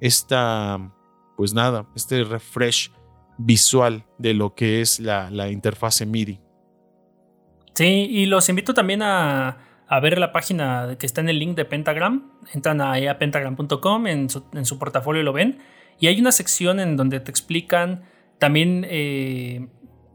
[0.01, 0.90] esta,
[1.37, 2.90] pues nada, este refresh
[3.37, 6.40] visual de lo que es la, la interfase MIDI.
[7.74, 11.55] Sí, y los invito también a, a, ver la página que está en el link
[11.55, 12.33] de Pentagram.
[12.53, 15.59] Entran ahí a pentagram.com, en su, en su portafolio lo ven.
[16.00, 18.04] Y hay una sección en donde te explican
[18.38, 19.68] también eh,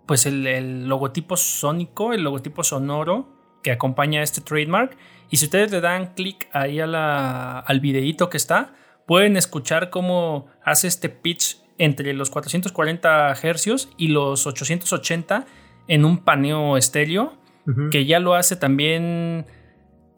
[0.06, 3.30] pues el, logotipo sónico, el logotipo sonoro
[3.62, 4.98] que acompaña a este trademark.
[5.30, 8.74] Y si ustedes le dan clic ahí a la, al videíto que está,
[9.06, 15.46] pueden escuchar cómo hace este pitch entre los 440 Hz y los 880
[15.88, 17.34] en un paneo estéreo,
[17.92, 19.46] que ya lo hace también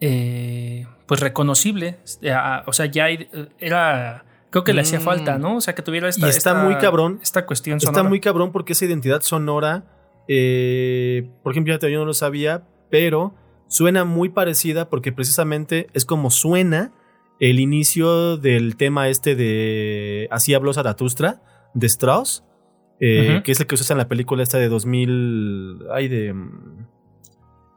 [0.01, 1.99] eh, pues reconocible.
[2.65, 3.07] O sea, ya
[3.59, 4.24] era...
[4.55, 5.41] Creo que le hacía falta, mm.
[5.41, 5.57] ¿no?
[5.57, 6.25] O sea, que tuviera esta...
[6.25, 7.19] Y está muy cabrón.
[7.21, 7.99] Esta cuestión sonora.
[7.99, 9.83] Está muy cabrón porque esa identidad sonora,
[10.29, 13.35] eh, por ejemplo, yo no lo sabía, pero
[13.67, 16.93] suena muy parecida porque precisamente es como suena
[17.41, 21.41] el inicio del tema este de Así habló Zaratustra
[21.73, 22.45] de Strauss,
[23.01, 25.79] eh, que es el que usa en la película esta de 2000.
[25.91, 26.33] Ay, de.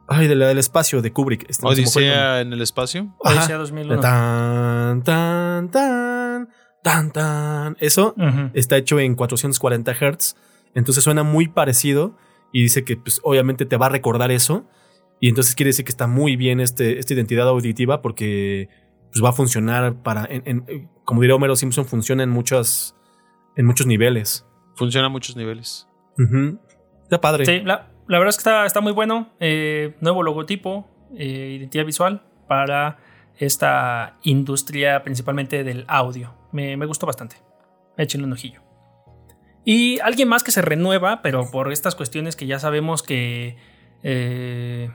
[0.06, 1.50] Ay, de la del espacio de Kubrick.
[1.50, 3.16] Este, Odisea en el espacio.
[3.18, 4.00] Odisea 2001.
[4.00, 6.17] Tan, tan, tan,
[6.82, 7.76] tan, tan.
[7.80, 8.14] Eso
[8.54, 10.36] está hecho en 440 Hz.
[10.74, 12.16] Entonces suena muy parecido.
[12.52, 14.66] Y dice que, pues, obviamente te va a recordar eso.
[15.20, 18.68] Y entonces quiere decir que está muy bien este, esta identidad auditiva porque
[19.10, 20.26] pues, va a funcionar para.
[20.30, 22.94] En, como diría Homero Simpson, funciona en muchas
[23.56, 24.46] en muchos niveles.
[24.76, 25.88] Funciona a muchos niveles.
[27.02, 27.44] Está padre.
[27.44, 29.30] Sí, la, verdad es que está, está muy bueno.
[29.40, 32.98] Eh, nuevo logotipo, eh, identidad visual para
[33.36, 36.37] esta industria principalmente del audio.
[36.52, 37.36] Me, gustó bastante.
[37.96, 38.60] Échenle un ojillo.
[39.64, 43.56] Y alguien más que se renueva, pero por estas cuestiones que ya sabemos que
[44.02, 44.88] eh,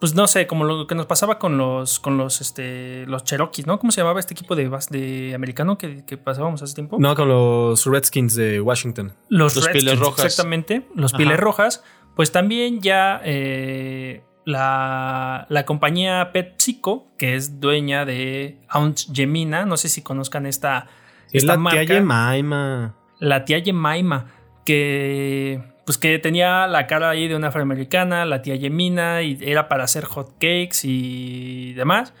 [0.00, 3.66] pues no sé, como lo que nos pasaba con los, con los, este, los Cherokees,
[3.66, 3.80] ¿no?
[3.80, 6.98] ¿Cómo se llamaba este equipo de, de americano que, pasábamos hace tiempo?
[7.00, 9.12] No, con los Redskins de Washington.
[9.28, 10.26] Los, Redskins, rojas.
[10.26, 11.82] Exactamente, los piles rojas.
[12.14, 19.76] Pues también ya eh, la, la, compañía PepsiCo, que es dueña de Aunt Jemina, no
[19.76, 20.86] sé si conozcan esta,
[21.32, 22.94] es la tía Jemima.
[23.18, 24.24] La tía Jemima,
[24.64, 29.68] que pues que tenía la cara ahí de una afroamericana, la tía Yemina, y era
[29.68, 32.14] para hacer hot cakes y demás.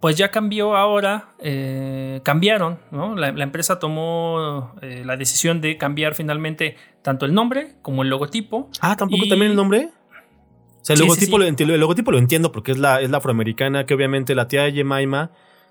[0.00, 3.16] Pues ya cambió ahora, eh, cambiaron, ¿no?
[3.16, 8.68] La, empresa tomó eh, la decisión de cambiar finalmente tanto el nombre como el logotipo.
[8.82, 9.90] Ah, tampoco también el nombre.
[10.80, 13.18] O sea, el, logotipo, Lo, entiendo, el logotipo lo entiendo porque es la, es la
[13.18, 15.30] afroamericana, que obviamente la tía Yemaima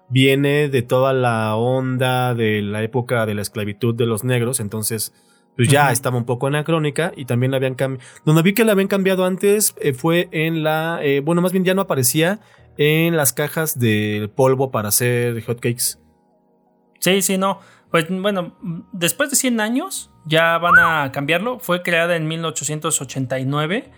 [0.10, 5.14] viene de toda la onda de la época de la esclavitud de los negros, entonces
[5.56, 8.10] pues ya estaba un poco anacrónica y también la habían cambiado.
[8.24, 11.66] Donde vi que la habían cambiado antes eh, fue en la, eh, bueno, más bien
[11.66, 12.40] ya no aparecía
[12.78, 16.00] en las cajas de polvo para hacer hotcakes.
[17.00, 17.60] Sí, sí, no.
[17.92, 18.56] Pues bueno,
[18.94, 21.60] después de 100 años ya van a cambiarlo.
[21.60, 23.92] Fue creada en 1889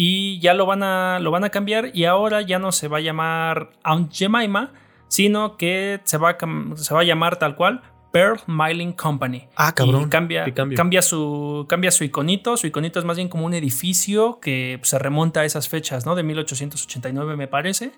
[0.00, 2.98] y ya lo van a, lo van a cambiar y ahora ya no se va
[2.98, 4.72] a llamar Aunt Jemima,
[5.08, 6.38] sino que se va
[6.76, 7.82] se va a llamar tal cual
[8.12, 9.48] Pearl Miling Company.
[9.56, 10.02] Ah, cabrón.
[10.02, 12.56] Y cambia, cambia, su, cambia su iconito.
[12.56, 16.14] Su iconito es más bien como un edificio que se remonta a esas fechas, ¿no?
[16.14, 17.90] De 1889, me parece.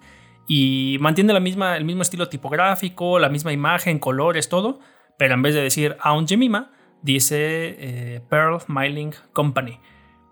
[0.48, 4.80] Y mantiene la misma, el mismo estilo tipográfico, la misma imagen, colores, todo.
[5.18, 6.70] Pero en vez de decir Aun Jemima,
[7.02, 7.36] dice
[7.78, 9.80] eh, Pearl Miling Company.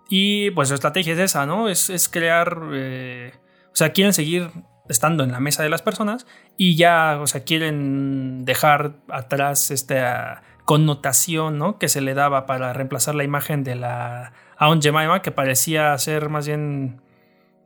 [0.09, 1.69] Y pues su estrategia es esa, ¿no?
[1.69, 2.61] Es, crear.
[2.73, 3.31] Eh,
[3.71, 4.49] o sea, quieren seguir
[4.89, 6.25] estando en la mesa de las personas
[6.57, 11.77] y ya, o sea, quieren dejar atrás esta connotación, ¿no?
[11.77, 16.29] Que se le daba para reemplazar la imagen de la Aon Jemima, que parecía ser
[16.29, 17.01] más bien,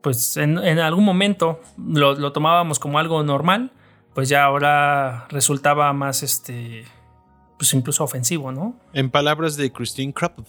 [0.01, 3.71] pues en, algún momento lo, tomábamos como algo normal,
[4.13, 6.86] pues ya ahora resultaba más, este,
[7.57, 8.76] pues incluso ofensivo, ¿no?
[8.93, 10.45] En palabras de Christine Krappel,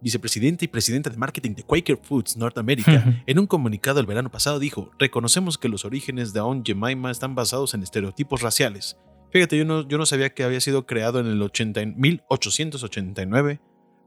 [0.00, 4.58] vicepresidenta y presidenta de marketing de Quaker Foods Norteamérica, en un comunicado el verano pasado
[4.58, 8.96] dijo, reconocemos que los orígenes de Aunt Jemima están basados en estereotipos raciales.
[9.30, 13.60] Fíjate, yo no, yo no sabía que había sido creado en el 1889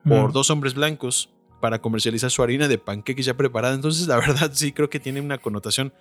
[0.06, 1.30] por dos hombres blancos
[1.62, 3.76] para comercializar su harina de panqueques ya preparada.
[3.76, 5.94] Entonces, la verdad sí creo que tiene una connotación,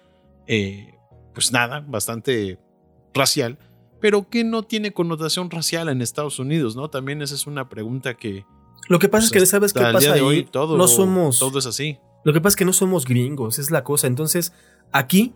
[0.47, 0.95] eh,
[1.35, 2.59] pues nada, bastante
[3.13, 3.59] racial,
[4.01, 6.89] pero que no tiene connotación racial en Estados Unidos, ¿no?
[6.89, 8.45] También esa es una pregunta que,
[8.89, 10.45] lo que pasa es que, ¿sabes qué pasa ahí?
[10.45, 11.39] todo, no somos.
[11.39, 11.99] Todo es así.
[12.25, 14.07] Lo que pasa es que no somos gringos, es la cosa.
[14.07, 14.53] Entonces,
[14.93, 15.35] aquí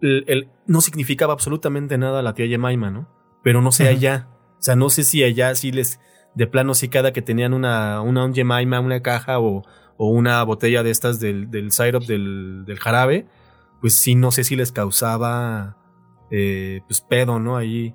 [0.00, 3.08] el, no significaba absolutamente nada la tía Yemaima, ¿no?
[3.42, 4.28] Pero no sé allá.
[4.58, 6.00] O sea, no sé si allá sí les,
[6.34, 9.64] de plano, si cada que tenían una, una Yemaima, una caja o,
[9.96, 13.26] o, una botella de estas del, del syrup del, del jarabe,
[13.80, 15.76] pues sí, no sé si les causaba,
[16.30, 17.56] eh, pues pedo, ¿no?
[17.56, 17.94] Ahí.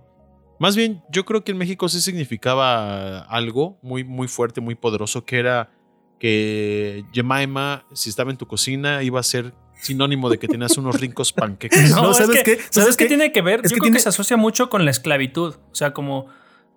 [0.62, 5.26] Más bien, yo creo que en México sí significaba algo muy, muy fuerte, muy poderoso,
[5.26, 5.72] que era
[6.20, 11.02] que Jemima, si estaba en tu cocina, iba a ser sinónimo de que tenías unos
[11.02, 11.90] ricos panqueques.
[11.90, 12.60] No, ¿sabes qué?
[12.70, 13.68] ¿Sabes qué tiene que ver?
[13.68, 15.56] Yo creo que se asocia mucho con la esclavitud.
[15.72, 16.28] O sea, como,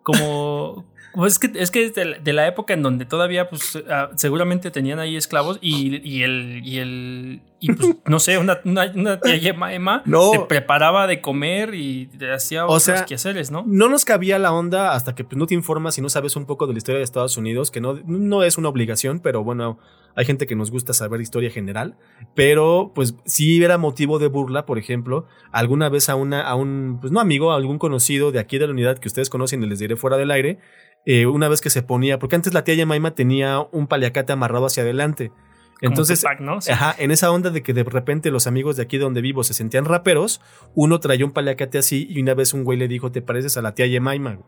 [0.03, 4.71] como, pues es que es, que de, la época en donde todavía, pues, ah, seguramente
[4.71, 9.55] tenían ahí esclavos y, y el, y el, y pues, no sé, una, una, tía
[9.71, 10.33] Emma no.
[10.33, 13.65] te preparaba de comer y te hacía o sea, quehaceres, ¿no?
[13.67, 16.47] No nos cabía la onda hasta que pues, no te informas y no sabes un
[16.47, 19.79] poco de la historia de Estados Unidos, que no, no es una obligación, pero bueno,
[20.17, 21.97] hay gente que nos gusta saber historia general,
[22.35, 26.99] pero pues sí era motivo de burla, por ejemplo, alguna vez a una, a un,
[27.01, 29.67] pues no amigo, a algún conocido de aquí de la unidad que ustedes conocen y
[29.67, 30.59] les diré fuera del aire,
[31.07, 34.67] eh, una vez que se ponía, porque antes la tía Yemaima tenía un paliacate amarrado
[34.67, 35.33] hacia adelante.
[35.81, 36.25] Entonces,
[36.71, 39.53] ajá, en esa onda de que de repente los amigos de aquí donde vivo se
[39.53, 40.41] sentían raperos,
[40.75, 43.63] uno traía un paliacate así y una vez un güey le dijo, te pareces a
[43.63, 44.39] la tía Yemaima.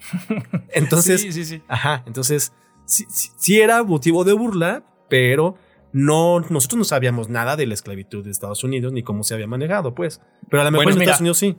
[0.74, 1.62] Entonces, sí, sí, sí.
[1.68, 2.52] Ajá, entonces,
[2.84, 5.56] sí, era motivo de burla, pero
[5.92, 9.46] no, nosotros no sabíamos nada de la esclavitud de Estados Unidos ni cómo se había
[9.46, 10.20] manejado, pues.
[10.48, 11.56] Pero a lo mejor en Estados Unidos sí.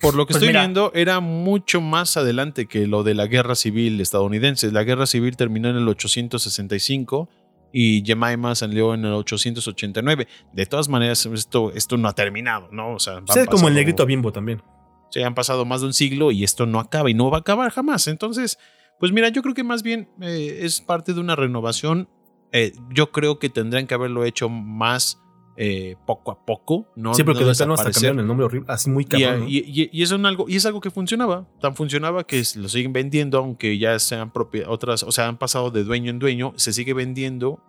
[0.00, 3.54] Por lo que pues estoy viendo, era mucho más adelante que lo de la guerra
[3.54, 4.70] civil estadounidense.
[4.70, 7.28] La guerra civil terminó en el 865
[7.72, 10.28] y Jemima salió en el 889.
[10.52, 12.94] De todas maneras, esto, esto no ha terminado, ¿no?
[12.94, 14.62] O sea, sí, como el negrito bimbo también.
[15.10, 17.40] Se han pasado más de un siglo y esto no acaba y no va a
[17.40, 18.06] acabar jamás.
[18.08, 18.58] Entonces,
[19.00, 22.08] pues mira, yo creo que más bien eh, es parte de una renovación.
[22.52, 25.20] Eh, yo creo que tendrían que haberlo hecho más
[25.56, 27.14] eh, poco a poco, ¿no?
[27.14, 29.46] Sí, porque no hasta cambiaron el nombre horrible, así muy cabrón.
[29.48, 33.38] Y, y, es algo, y es algo que funcionaba, tan funcionaba que lo siguen vendiendo,
[33.38, 36.92] aunque ya sean propias otras, o sea, han pasado de dueño en dueño, se sigue
[36.92, 37.60] vendiendo.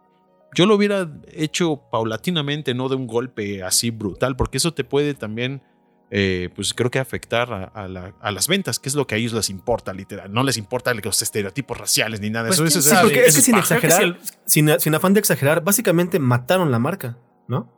[0.55, 5.13] Yo lo hubiera hecho paulatinamente, no de un golpe así brutal, porque eso te puede
[5.13, 5.61] también,
[6.09, 9.51] eh, pues creo que afectar a, las ventas, que es lo que a ellos les
[9.51, 10.33] importa, literal.
[10.33, 12.81] No les importa los estereotipos raciales ni nada de pues eso.
[12.81, 17.17] Sí, porque es, que sin exagerar, sin afán de exagerar, básicamente mataron la marca,
[17.47, 17.71] ¿no?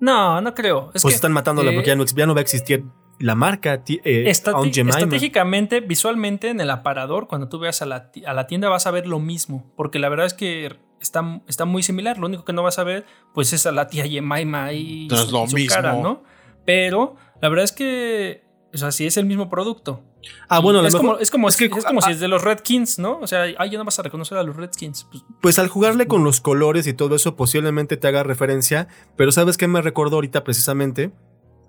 [0.00, 0.90] No, no creo.
[0.90, 2.84] pues están matándola porque ya no, ya no, va a existir
[3.18, 8.46] la marca eh, Estratégicamente, visualmente, en el aparador, cuando tú veas a la, a la,
[8.46, 9.72] tienda, vas a ver lo mismo.
[9.76, 12.18] Porque la verdad es que está, está muy similar.
[12.18, 15.16] Lo único que no vas a ver, pues es a la tía Yemaima y no
[15.16, 15.74] es lo mismo.
[15.74, 16.22] cara, ¿no?
[16.64, 20.02] Pero la verdad es que, o sea, sí es el mismo producto.
[20.48, 21.56] Ah, bueno, es, como, es como, es,
[21.86, 23.18] como si es de los Redskins, ¿no?
[23.20, 25.06] O sea, ay, ya no vas a reconocer a los Redskins.
[25.10, 29.32] Pues, pues, al jugarle con los colores y todo eso, posiblemente te haga referencia, pero
[29.32, 31.12] ¿sabes qué me recuerdo ahorita precisamente?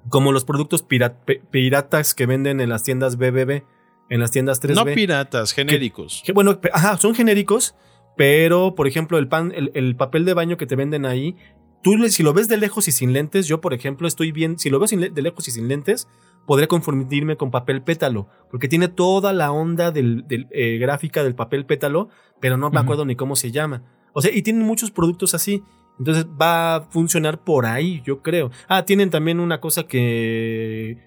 [0.09, 3.63] Como los productos piratas que venden en las tiendas BBB,
[4.09, 4.75] en las tiendas 3B.
[4.75, 6.21] No piratas, genéricos.
[6.25, 7.75] Que, bueno, ajá, son genéricos,
[8.15, 11.35] pero por ejemplo, el, pan, el, papel de baño que te venden ahí,
[11.85, 14.71] tú si lo ves de lejos y sin lentes, yo por ejemplo estoy bien, si
[14.71, 16.07] lo veo de lejos y sin lentes,
[16.47, 21.67] podría confundirme con papel pétalo, porque tiene toda la onda del, eh, gráfica del papel
[21.67, 22.09] pétalo,
[22.41, 23.83] pero no me acuerdo ni cómo se llama.
[24.13, 25.61] O sea, y tienen muchos productos así.
[25.99, 28.49] Entonces va a funcionar por ahí, yo creo.
[28.67, 30.97] Ah, tienen también una cosa que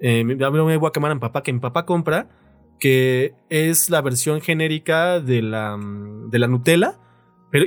[0.00, 2.28] eh, me voy a quemar a papá, que mi papá compra,
[2.78, 6.98] que es la versión genérica de la, mm, de la Nutella.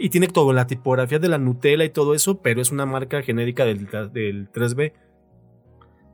[0.02, 3.22] Y tiene toda la tipografía de la Nutella y todo eso, pero es una marca
[3.22, 4.94] genérica del, del 3B.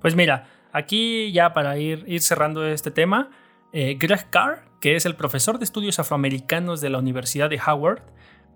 [0.01, 3.30] Pues mira, Aquí ya para ir, ir cerrando este tema,
[3.71, 8.01] eh, Greg Carr, que es el profesor de estudios afroamericanos de la Universidad de Howard,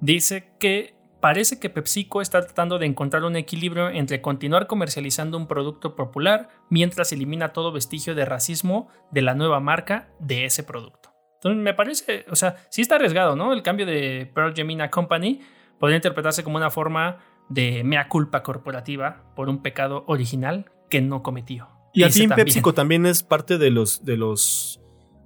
[0.01, 5.47] dice que parece que PepsiCo está tratando de encontrar un equilibrio entre continuar comercializando un
[5.47, 11.09] producto popular mientras elimina todo vestigio de racismo de la nueva marca de ese producto.
[11.40, 13.54] Entonces me parece, o sea, sí está arriesgado, ¿no?
[13.54, 15.40] El cambio de Pearl Gemina Company
[15.80, 21.24] podría interpretarse como una forma de mea culpa corporativa por un pecado original que no
[21.24, 21.70] cometió.
[21.94, 24.82] Y al fin PepsiCo también es parte de los de los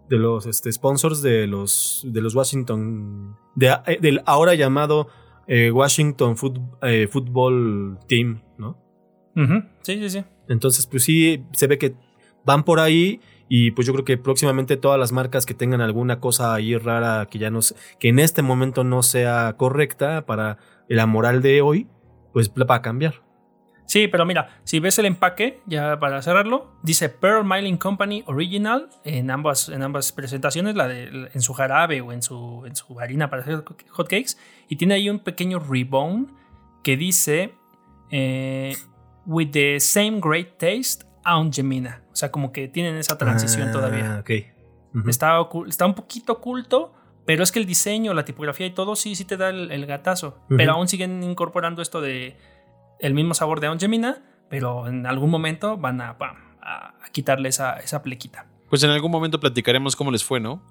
[0.07, 5.07] de los este, sponsors de los de los Washington eh, del ahora llamado
[5.47, 6.35] eh, Washington
[6.83, 8.77] eh, Football Team, ¿no?
[9.81, 10.23] Sí, sí, sí.
[10.47, 11.95] Entonces, pues sí, se ve que
[12.45, 13.19] van por ahí
[13.55, 17.27] y pues yo creo que próximamente todas las marcas que tengan alguna cosa ahí rara
[17.29, 17.59] que ya no
[17.99, 21.87] que en este momento no sea correcta para la moral de hoy,
[22.33, 23.21] pues va a cambiar.
[23.85, 28.89] Sí, pero mira, si ves el empaque, ya para cerrarlo, dice Pearl Miling Company Original
[29.03, 32.99] en ambas, en ambas presentaciones, la de, en su jarabe o en su, en su
[32.99, 34.35] harina para hacer hotcakes,
[34.67, 36.35] y tiene ahí un pequeño ribbon
[36.83, 37.53] que dice
[38.09, 38.75] eh,
[39.27, 42.01] with the same great taste Aunt Jemina.
[42.11, 44.17] O sea, como que tienen esa transición Ah, todavía.
[44.21, 44.29] ok.
[45.07, 46.93] Está, está un poquito oculto,
[47.25, 49.85] pero es que el diseño, la tipografía y todo sí, sí te da el, el
[49.85, 50.39] gatazo.
[50.49, 52.37] Pero aún siguen incorporando esto de
[52.99, 57.09] el mismo sabor de Aunt Jemina, pero en algún momento van a, pam, a, a
[57.11, 58.45] quitarle esa, esa plequita.
[58.69, 60.61] Pues en algún momento platicaremos cómo les fue, ¿no?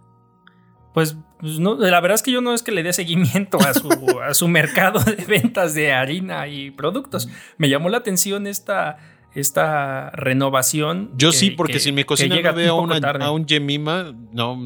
[0.95, 3.73] Pues, pues no, la verdad es que yo no es que le dé seguimiento a
[3.73, 7.29] su, a su mercado de ventas de harina y productos.
[7.57, 8.99] Me llamó la atención esta,
[9.35, 11.11] esta renovación.
[11.17, 13.47] Yo que- sí, porque que- si que cocina llega no veo un una- a un
[13.49, 14.57] Jemima, no,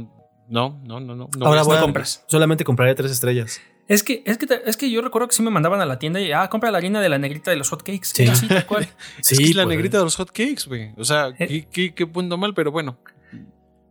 [0.49, 1.29] no, no, no, no.
[1.41, 2.25] Ahora voy voy a compras.
[2.29, 3.61] solamente compraré tres estrellas.
[3.89, 6.21] Es que, es, que, es que yo recuerdo que sí me mandaban a la tienda
[6.21, 8.01] y, ah, compra la harina de la negrita de los hotcakes.
[8.14, 8.25] Sí.
[8.29, 8.89] Así, tal cual.
[9.21, 10.91] es que es la pues, negrita de los hotcakes, güey.
[10.97, 11.47] O sea, Eh.
[11.47, 12.99] qué, qué, qué punto mal, pero bueno.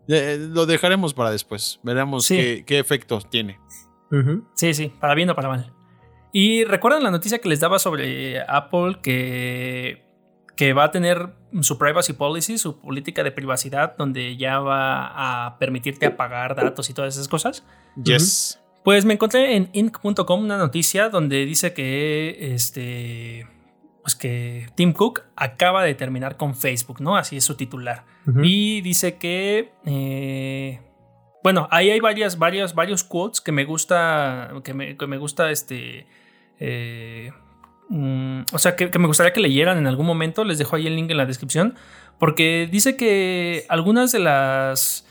[0.07, 1.79] Eh, lo dejaremos para después.
[1.81, 2.35] Veremos Sí.
[2.35, 3.57] qué, qué efectos tiene.
[4.55, 5.73] Sí, sí, para bien o para mal.
[6.31, 10.04] Y recuerdan la noticia que les daba sobre Apple que,
[10.55, 11.29] que va a tener
[11.61, 16.93] su privacy policy, su política de privacidad, donde ya va a permitirte apagar datos y
[16.93, 17.65] todas esas cosas.
[18.01, 18.61] Yes.
[18.83, 23.47] Pues me encontré en inc.com una noticia donde dice que este
[24.05, 27.17] pues que Tim Cook acaba de terminar con Facebook, ¿no?
[27.17, 28.05] Así es su titular.
[28.43, 29.71] Y dice que.
[29.85, 30.79] eh,
[31.43, 34.51] bueno, ahí hay varias, varias, varios quotes que me gusta.
[34.63, 36.05] Que me, que me gusta este.
[36.59, 37.31] eh,
[37.89, 40.43] mm, o sea, que, me gustaría que leyeran en algún momento.
[40.43, 41.75] Les dejo ahí el link en la descripción.
[42.19, 45.05] Porque dice que algunas de las.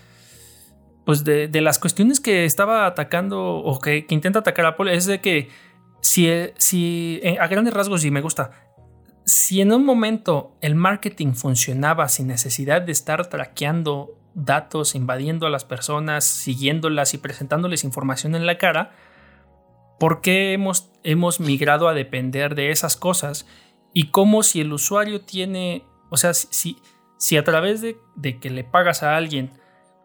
[1.04, 5.04] Pues de, de las cuestiones que estaba atacando o que, que intenta atacar Apple es
[5.04, 5.50] de que
[6.00, 8.52] si, si eh, a grandes rasgos y me gusta,
[9.24, 15.50] si en un momento el marketing funcionaba sin necesidad de estar traqueando datos, invadiendo a
[15.50, 18.92] las personas, siguiéndolas y presentándoles información en la cara,
[20.04, 23.46] ¿por qué hemos, hemos migrado a depender de esas cosas?
[23.94, 26.76] Y cómo si el usuario tiene, o sea, si,
[27.16, 29.52] si, a través de, de que le pagas a alguien,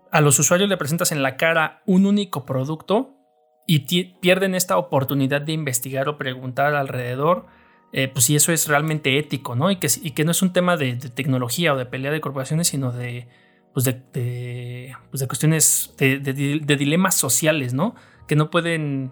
[0.09, 3.17] a los usuarios le presentas en la cara un único producto
[3.67, 3.79] y
[4.21, 7.47] pierden esta oportunidad de investigar o preguntar alrededor,
[7.91, 9.69] eh, pues si eso es realmente ético, ¿no?
[9.69, 12.69] Y que, y que no es un tema de, tecnología o de pelea de corporaciones,
[12.69, 13.27] sino de,
[13.73, 17.95] pues de, pues de cuestiones, de dilemas sociales, ¿no?
[18.29, 19.11] Que no pueden,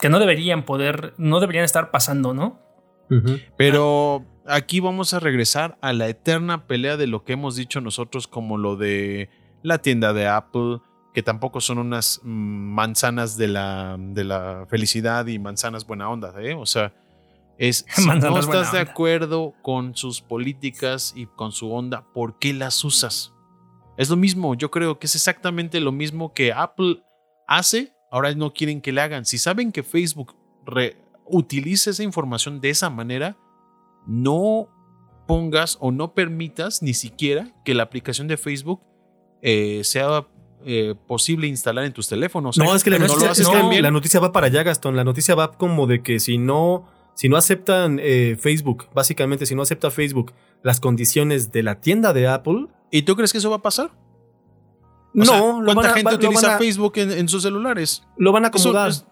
[0.00, 2.58] que no deberían poder, no deberían estar pasando, ¿no?
[3.56, 8.28] Pero aquí vamos a regresar a la eterna pelea de lo que hemos dicho nosotros
[8.28, 9.30] como lo de
[9.62, 10.78] la tienda de Apple,
[11.12, 16.54] que tampoco son unas manzanas de la, de la felicidad y manzanas buena onda, ¿eh?
[16.54, 16.92] O sea,
[17.58, 18.90] es si no estás de onda.
[18.90, 23.32] acuerdo con sus políticas y con su onda, ¿por qué las usas?
[23.96, 27.02] Es lo mismo, yo creo que es exactamente lo mismo que Apple
[27.46, 29.24] hace, ahora no quieren que le hagan.
[29.24, 30.34] Si saben que Facebook
[31.26, 33.36] utiliza esa información de esa manera,
[34.06, 34.68] no
[35.26, 38.80] pongas o no permitas ni siquiera que la aplicación de Facebook
[39.42, 40.26] eh, sea
[40.64, 42.58] eh, posible instalar en tus teléfonos.
[42.58, 44.96] No, es que, la, no noticia, lo haces la noticia va para allá, Gastón.
[44.96, 49.54] La noticia va como de que si no, si no aceptan eh, Facebook, básicamente, si
[49.54, 50.32] no acepta Facebook
[50.62, 53.90] las condiciones de la tienda de Apple, ¿Y tú crees que eso va a pasar?
[55.12, 57.10] O no, sea, lo ¿Cuánta van a- gente va- lo utiliza van a- Facebook en,
[57.12, 58.04] en sus celulares?
[58.16, 58.90] Lo van a acomodar.
[58.90, 59.04] es-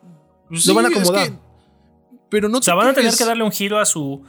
[0.48, 1.28] pues Lo van a es acomodar.
[1.30, 1.38] que-
[2.30, 4.22] pero no O sea, te van a tener que darle un giro a su,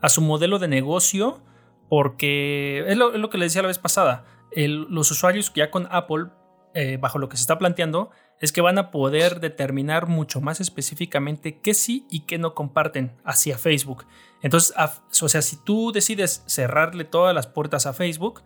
[0.00, 1.40] a su modelo de negocio
[1.88, 4.24] porque es lo, es lo que les decía la vez pasada.
[4.52, 6.26] El- los usuarios ya con Apple,
[6.74, 8.10] eh, bajo lo que se está planteando,
[8.40, 13.12] es que van a poder determinar mucho más específicamente qué sí y qué no comparten
[13.24, 14.06] hacia Facebook.
[14.42, 18.42] Entonces, a- o sea, si tú decides cerrarle todas las puertas a Facebook,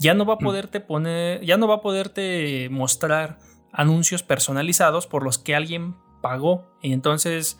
[0.00, 3.38] ya no va a poderte poner, ya no va a poderte mostrar
[3.72, 6.74] anuncios personalizados por los que alguien pagó.
[6.82, 7.58] Y entonces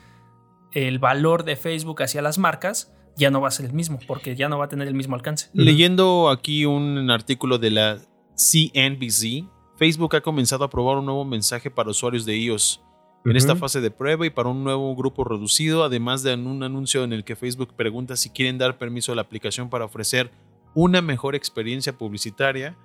[0.73, 4.35] el valor de Facebook hacia las marcas ya no va a ser el mismo, porque
[4.35, 5.51] ya no va a tener el mismo alcance.
[5.53, 7.99] Leyendo aquí un artículo de la
[8.37, 9.45] CNBC,
[9.77, 12.83] Facebook ha comenzado a probar un nuevo mensaje para usuarios de iOS
[13.27, 17.05] en esta fase de prueba y para un nuevo grupo reducido, además de un anuncio
[17.05, 20.31] en el que Facebook pregunta si quieren dar permiso a la aplicación para ofrecer
[20.75, 22.77] una mejor experiencia publicitaria.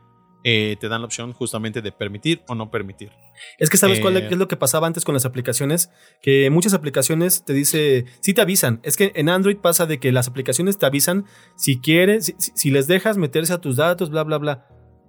[0.47, 3.09] eh, te dan la opción justamente de permitir o no permitir.
[3.57, 5.89] Es que sabes cuál Eh, qué es lo que pasaba antes con las aplicaciones,
[6.21, 8.79] que muchas aplicaciones te dice, sí te avisan.
[8.83, 11.25] Es que en Android pasa de que las aplicaciones te avisan
[11.55, 14.67] si quieres, si les dejas meterse a tus datos, bla, bla, bla.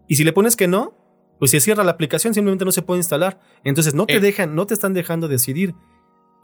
[0.09, 0.97] Y si le pones que no,
[1.39, 3.39] pues se cierra la aplicación, simplemente no se puede instalar.
[3.62, 4.20] Entonces no te Eh.
[4.20, 5.74] dejan, no te están dejando decidir.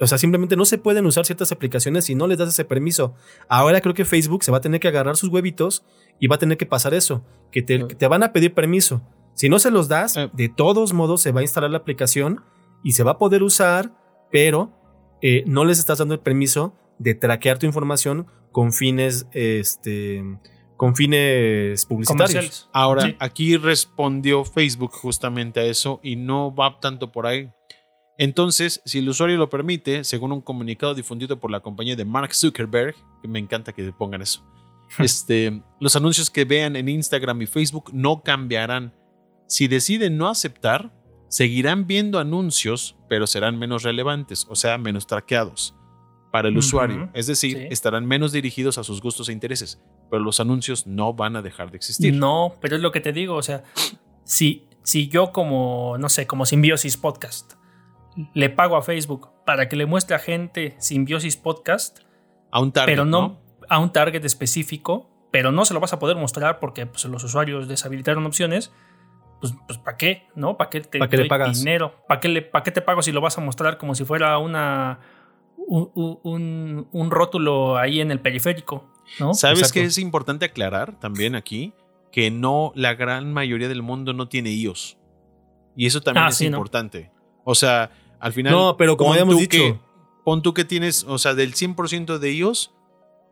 [0.02, 3.14] O sea, simplemente no se pueden usar ciertas aplicaciones si no les das ese permiso.
[3.48, 5.84] Ahora creo que Facebook se va a tener que agarrar sus huevitos
[6.18, 9.00] y va a tener que pasar eso, que te, que te van a pedir permiso.
[9.34, 12.42] Si no se los das, de todos modos se va a instalar la aplicación
[12.82, 13.92] y se va a poder usar,
[14.32, 14.72] pero
[15.22, 20.22] eh, no les estás dando el permiso de traquear tu información con fines, este,
[20.76, 22.68] con fines publicitarios.
[22.72, 23.16] Ahora, Sí.
[23.20, 27.50] aquí respondió Facebook justamente a eso y no va tanto por ahí.
[28.22, 32.32] Entonces, si el usuario lo permite, según un comunicado difundido por la compañía de Mark
[32.32, 34.46] Zuckerberg, que me encanta que pongan eso,
[35.00, 38.94] este, los anuncios que vean en Instagram y Facebook no cambiarán.
[39.48, 40.92] Si deciden no aceptar,
[41.26, 45.74] seguirán viendo anuncios, pero serán menos relevantes, o sea, menos traqueados
[46.30, 47.10] para el usuario.
[47.14, 47.66] Es decir, Sí.
[47.70, 51.72] estarán menos dirigidos a sus gustos e intereses, pero los anuncios no van a dejar
[51.72, 52.14] de existir.
[52.14, 53.64] No, pero es lo que te digo, o sea,
[54.22, 57.54] si, si yo como, no sé, como Simbiosis Podcast,
[58.34, 62.00] le pago a Facebook para que le muestre a gente Simbiosis Podcast,
[62.50, 63.40] A un target, pero no, ¿no?
[63.68, 67.24] a un target específico, pero no se lo vas a poder mostrar porque pues, los
[67.24, 68.72] usuarios deshabilitaron opciones,
[69.40, 70.26] pues, pues ¿para qué?
[70.34, 70.56] ¿No?
[70.56, 71.58] ¿Para qué te ¿Pa' qué le pagas?
[71.58, 71.94] dinero?
[72.06, 74.36] ¿Para qué, le, ¿Para qué te pago si lo vas a mostrar como si fuera
[74.38, 75.00] una
[75.56, 75.90] un,
[76.22, 78.90] un- un rótulo ahí en el periférico?
[79.18, 79.34] ¿no?
[79.34, 79.74] ¿Sabes Exacto.
[79.80, 81.72] qué es importante aclarar también aquí?
[82.12, 84.98] Que no, la gran mayoría del mundo no tiene iOS.
[85.74, 86.58] Y eso también Ah, es sí, ¿no?
[86.58, 87.10] importante.
[87.44, 87.90] O sea,
[88.22, 88.52] al final.
[88.54, 89.58] No, pero como habíamos dicho.
[89.58, 89.78] que-
[90.24, 92.70] pon tú que tienes, o sea, del 100% de iOS,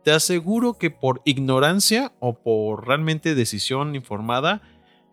[0.03, 4.61] te aseguro que por ignorancia o por realmente decisión informada,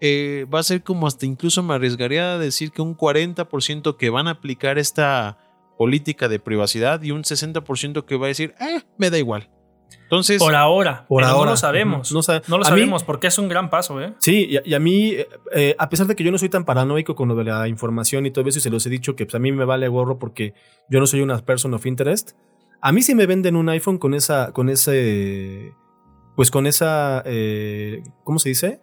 [0.01, 4.11] eh, va a ser como hasta incluso me arriesgaría a decir que un 40% que
[4.11, 5.39] van a aplicar esta
[5.76, 9.49] política de privacidad y un 60% que va a decir, eh, me da igual.
[10.03, 11.45] Entonces, Por ahora, Por ahora.
[11.45, 12.12] no lo sabemos.
[12.12, 14.14] No sabe- No lo A mí- sabemos porque es un gran paso, ¿eh?
[14.18, 16.64] Sí, y, y a mí, eh, eh, a pesar de que yo no soy tan
[16.64, 19.26] paranoico con lo de la información y todo eso, y se los he dicho que
[19.26, 20.55] pues, a mí me vale gorro porque
[20.89, 22.30] yo no soy una person of interest,
[22.80, 25.72] a mí sí me venden un iPhone con esa, con ese,
[26.36, 28.80] pues con esa, eh, ¿cómo se dice?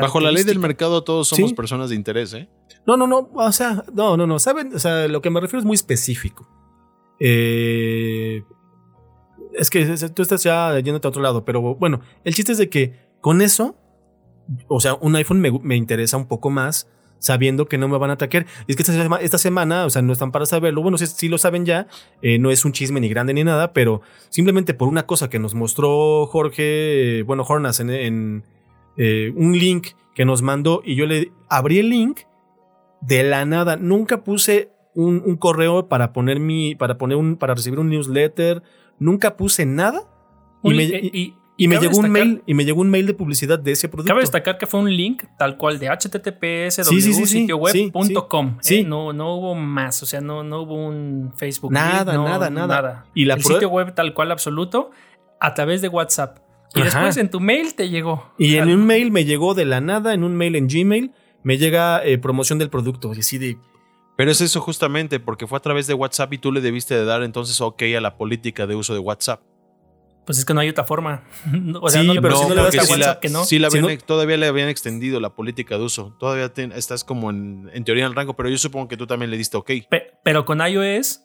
[0.00, 1.54] bajo la ley del mercado todos somos Sí.
[1.54, 2.48] personas de interés, ¿eh?
[2.86, 4.74] No, no, no, o sea, no, no, no, ¿saben?
[4.74, 6.48] O sea, lo que me refiero es muy específico.
[7.20, 8.42] Eh,
[9.54, 9.84] es que
[10.14, 13.40] tú estás ya yéndote a otro lado, pero bueno, el chiste es de que con
[13.42, 13.76] eso,
[14.68, 16.88] o sea, un iPhone me, me interesa un poco más
[17.18, 18.44] sabiendo que no me van a atacar.
[18.66, 21.06] Y es que esta, sema- esta semana, o sea, no están para saberlo, bueno, si,
[21.06, 21.86] si lo saben ya,
[22.20, 25.38] eh, no es un chisme ni grande ni nada, pero simplemente por una cosa que
[25.38, 28.44] nos mostró Jorge, eh, bueno, Hornas en, en,
[28.98, 32.20] eh, un link que nos mandó y yo le abrí el link
[33.00, 33.76] de la nada.
[33.76, 38.62] Nunca puse un, un correo para poner mi, para poner un, para recibir un newsletter.
[38.98, 40.02] Nunca puse nada.
[40.62, 42.90] Y me, y- y- y- y me cabe llegó un mail, y me llegó un
[42.90, 44.08] mail de publicidad de ese producto.
[44.08, 47.46] Cabe destacar que fue un link tal cual de https Sí, sí.
[48.80, 48.84] ¿eh?
[48.84, 51.72] No, no hubo más, o sea, no, no hubo un Facebook.
[51.72, 53.06] Nada, link, no, nada, nada.
[53.14, 54.90] Y la El sitio web tal cual absoluto
[55.40, 56.38] a través de WhatsApp.
[56.74, 56.84] Y Ajá.
[56.86, 58.32] después en tu mail te llegó.
[58.36, 61.12] Y en un mail me llegó de la nada, en un mail en Gmail,
[61.44, 63.12] me llega eh, promoción del producto.
[63.14, 63.58] Y así de,
[64.16, 67.04] Pero es eso justamente, porque fue a través de WhatsApp y tú le debiste de
[67.04, 69.40] dar entonces ok a la política de uso de WhatsApp.
[70.24, 71.24] Pues es que no hay otra forma.
[71.82, 73.14] o sea, Sí, no le pero puedes si no le a das a sí WhatsApp
[73.16, 73.44] la, que no.
[73.44, 76.16] sí la Si habían- no- todavía le habían extendido la política de uso.
[76.20, 79.06] Todavía ten- estás como en, en teoría en el rango, pero yo supongo que tú
[79.06, 79.70] también le diste ok.
[79.90, 81.20] Pe- pero con iOS.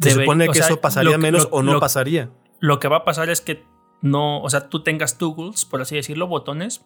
[0.00, 2.30] se debe- supone o que sea, eso pasaría lo menos lo- o no lo- pasaría.
[2.60, 3.62] Lo que va a pasar es que
[4.02, 6.84] no, o sea, tú tengas toggles, por así decirlo, botones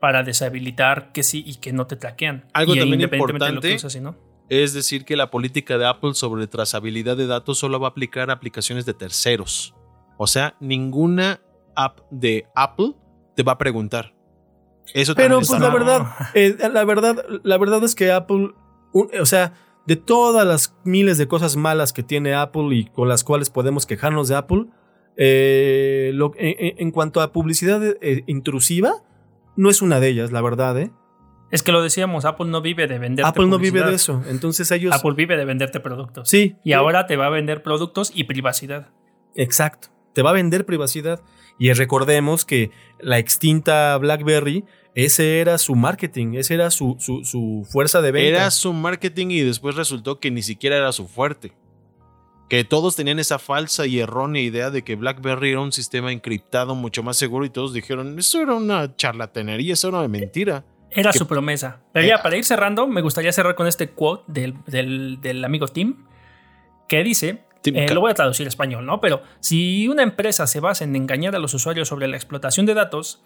[0.00, 2.46] para deshabilitar que sí y que no te traquean.
[2.52, 4.16] Algo Y también independientemente de lo que importante- y no.
[4.48, 8.30] Es decir, que la política de Apple sobre trazabilidad de datos solo va a aplicar
[8.30, 9.74] a aplicaciones de terceros.
[10.16, 11.40] O sea, ninguna
[11.76, 12.94] app de Apple
[13.36, 14.14] te va a preguntar.
[14.94, 18.52] Eso Pero pues está la verdad, eh, la verdad, la verdad es que Apple,
[18.92, 19.52] un- o sea,
[19.86, 23.84] de todas las miles de cosas malas que tiene Apple y con las cuales podemos
[23.86, 24.66] quejarnos de Apple,
[25.16, 28.92] eh, lo- en, en- en cuanto a publicidad eh, intrusiva,
[29.56, 30.90] no es una de ellas, la verdad, ¿eh?
[31.50, 33.24] Es que lo decíamos, Apple no vive de vender.
[33.24, 34.94] Apple no vive de eso, entonces ellos...
[34.94, 36.28] Apple vive de venderte productos.
[36.28, 36.56] sí.
[36.64, 38.88] Y ahora te va a vender productos y privacidad.
[39.34, 39.88] Exacto.
[40.12, 41.22] Te va a vender privacidad.
[41.58, 42.70] Y recordemos que
[43.00, 48.28] la extinta BlackBerry, ese era su marketing, ese era su, su, su fuerza de venta.
[48.28, 51.52] Era su marketing y después resultó que ni siquiera era su fuerte.
[52.48, 56.74] Que todos tenían esa falsa y errónea idea de que BlackBerry era un sistema encriptado
[56.74, 60.64] mucho más seguro y todos dijeron, eso era una charlatanería, eso era una mentira.
[60.90, 61.80] Era Que- su promesa.
[61.92, 65.44] Pero Eh, ya, para ir cerrando, me gustaría cerrar con este quote del, del- del
[65.44, 66.04] amigo Tim,
[66.88, 69.00] que dice, eh, lo voy a traducir a español, ¿no?
[69.00, 72.74] Pero si una empresa se basa en engañar a los usuarios sobre la explotación de
[72.74, 73.22] datos,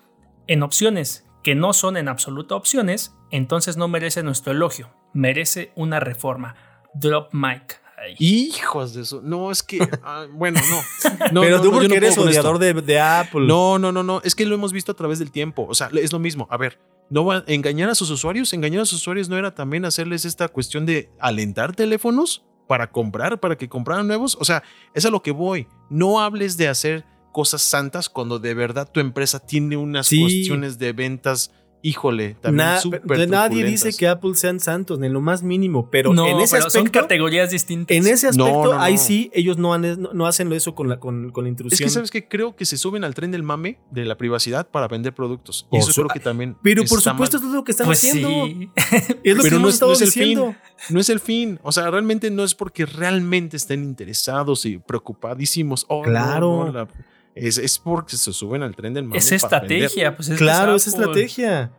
[0.49, 6.01] en opciones que no son en absoluto opciones, entonces no merece nuestro elogio, merece una
[6.01, 6.57] reforma.
[6.95, 7.81] Drop mic.
[8.19, 9.21] Hijos de eso.
[9.23, 9.79] No, es que.
[10.05, 11.11] ah, bueno, no.
[11.33, 13.47] No, Pero no, tú no, porque no eres odiador de, de Apple.
[13.47, 14.21] No, no, no, no.
[14.25, 15.67] Es que lo hemos visto a través del tiempo.
[15.69, 16.47] O sea, es lo mismo.
[16.51, 16.79] A ver,
[17.11, 18.53] no va engañar a sus usuarios.
[18.53, 23.39] Engañar a sus usuarios no era también hacerles esta cuestión de alentar teléfonos para comprar,
[23.41, 24.37] para que compraran nuevos.
[24.41, 24.63] O sea,
[24.95, 25.67] es a lo que voy.
[25.91, 30.21] No hables de hacer cosas santas cuando de verdad tu empresa tiene unas Sí.
[30.21, 31.51] cuestiones de ventas,
[31.83, 35.91] híjole, también Na- súper de- nadie dice que Apple sean santos, en lo más mínimo,
[35.91, 37.97] pero no, en ese pero son aspecto, categorías distintas.
[37.97, 40.89] en ese No, aspecto, no, ahí sí, ellos no, han- no, no hacen eso con
[40.89, 41.87] la, con, con la Es intrusión.
[41.87, 44.87] que sabes que creo que se suben al tren del mame de la privacidad para
[44.89, 45.67] vender productos.
[45.73, 46.57] Y eso su- creo que también.
[46.63, 47.49] pero por supuesto, mal.
[47.49, 48.29] es lo que están pues haciendo.
[48.47, 48.71] sí.
[49.25, 50.47] Es lo que Pero no hemos es- estado no es el diciendo.
[50.47, 50.95] fin.
[50.95, 51.59] No es el fin.
[51.63, 55.85] O sea, realmente no es porque realmente estén interesados y preocupadísimos.
[55.89, 56.67] Oh, no, Claro.
[56.67, 56.89] no, la-
[57.35, 59.19] es, es porque se suben al tren del mame.
[59.19, 61.73] Es estrategia, pues es Claro, es estrategia.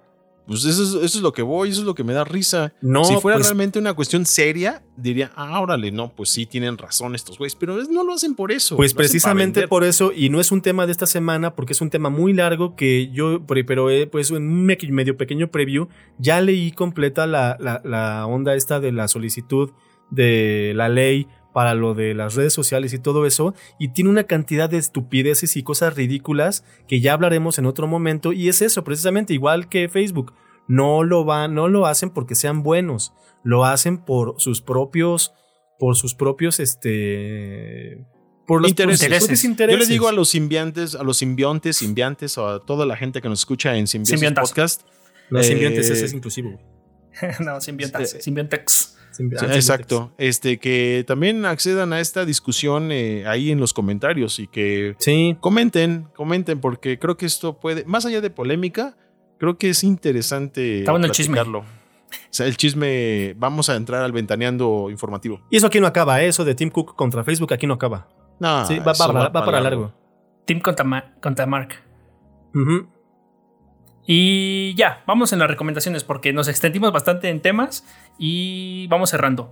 [0.46, 2.74] Pues eso es, eso es lo que voy, eso es lo que me da risa.
[2.82, 6.78] No, si fuera pues, realmente una cuestión seria, diría, ah, órale, no, pues sí tienen
[6.78, 8.76] razón estos güeyes, pero es- no lo hacen por eso.
[8.76, 11.90] Pues precisamente por eso, y no es un tema de esta semana, porque es un
[11.90, 15.88] tema muy largo que yo, pero- pero eh, pues en un me- medio pequeño preview,
[16.18, 19.72] ya leí completa la, la, la onda esta de la solicitud
[20.12, 24.24] de la ley para lo de las redes sociales y todo eso, y tiene una
[24.24, 28.84] cantidad de estupideces y cosas ridículas que ya hablaremos en otro momento, y es eso,
[28.84, 30.34] precisamente igual que Facebook.
[30.68, 35.34] No lo van, no lo hacen porque sean buenos, lo hacen por sus propios,
[35.78, 38.06] por sus propios, este,
[38.48, 39.02] por los Intereses.
[39.42, 39.80] Yo intereses.
[39.80, 43.30] le digo a los simbiontes, a los simbiontes, simbiontes, o a toda la gente que
[43.30, 44.50] nos escucha en Simbiontas.
[44.50, 44.82] Podcast.
[45.30, 46.52] los eh, simbiontes ese es inclusivo.
[46.52, 46.64] güey.
[47.40, 48.22] no, simbiontas, Sí.
[48.22, 48.93] simbiontex.
[49.20, 50.12] Exacto.
[50.18, 55.38] Este, que también accedan a esta discusión eh, ahí en los comentarios y que Sí,
[55.40, 58.96] comenten, comenten, porque creo que esto puede, más allá de polémica,
[59.40, 61.40] creo que es interesante Está bueno el chisme.
[61.42, 61.64] O
[62.30, 65.42] sea, el chisme, vamos a entrar al ventaneando informativo.
[65.50, 66.28] y eso aquí no acaba, ¿eh?
[66.28, 68.08] eso de Tim Cook contra Facebook aquí no acaba.
[68.40, 69.94] No, Sí, va, eso va- va para largo.
[70.46, 71.70] Team contra, Ma- contra Mark.
[72.54, 72.88] Ujú.
[74.06, 77.86] Y ya, vamos en las recomendaciones porque nos extendimos bastante en temas
[78.18, 79.52] y vamos cerrando.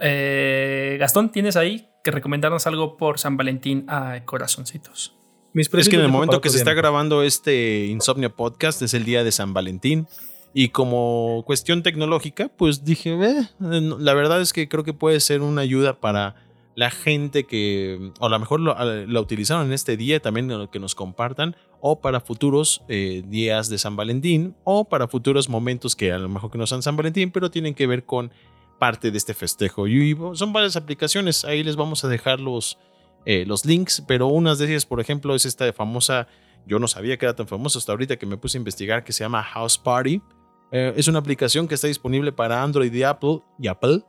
[0.00, 5.16] Eh, Gastón, ¿tienes ahí que recomendarnos algo por San Valentín a corazoncitos?
[5.52, 9.04] Mis Es que en el momento que se está grabando este Insomnia Podcast es el
[9.04, 10.06] día de San Valentín.
[10.54, 15.42] Y como cuestión tecnológica, pues dije, "Eh, la verdad es que creo que puede ser
[15.42, 16.36] una ayuda para
[16.78, 20.68] la gente que, o a lo mejor lo- la utilizaron en este día, también eh,
[20.70, 25.96] que nos compartan, o para futuros eh, días de San Valentín, o para futuros momentos
[25.96, 28.30] que a lo mejor que no sean San Valentín, pero tienen que ver con
[28.78, 29.88] parte de este festejo.
[29.88, 32.78] Y son varias aplicaciones, ahí les vamos a dejar los,
[33.26, 36.28] eh, los links, pero unas de ellas, por ejemplo, es esta famosa,
[36.64, 39.12] yo no sabía que era tan famosa hasta ahorita que me puse a investigar, que
[39.12, 40.22] se llama House Party.
[40.70, 44.04] Eh, es una aplicación que está disponible para Android Apple, y Apple.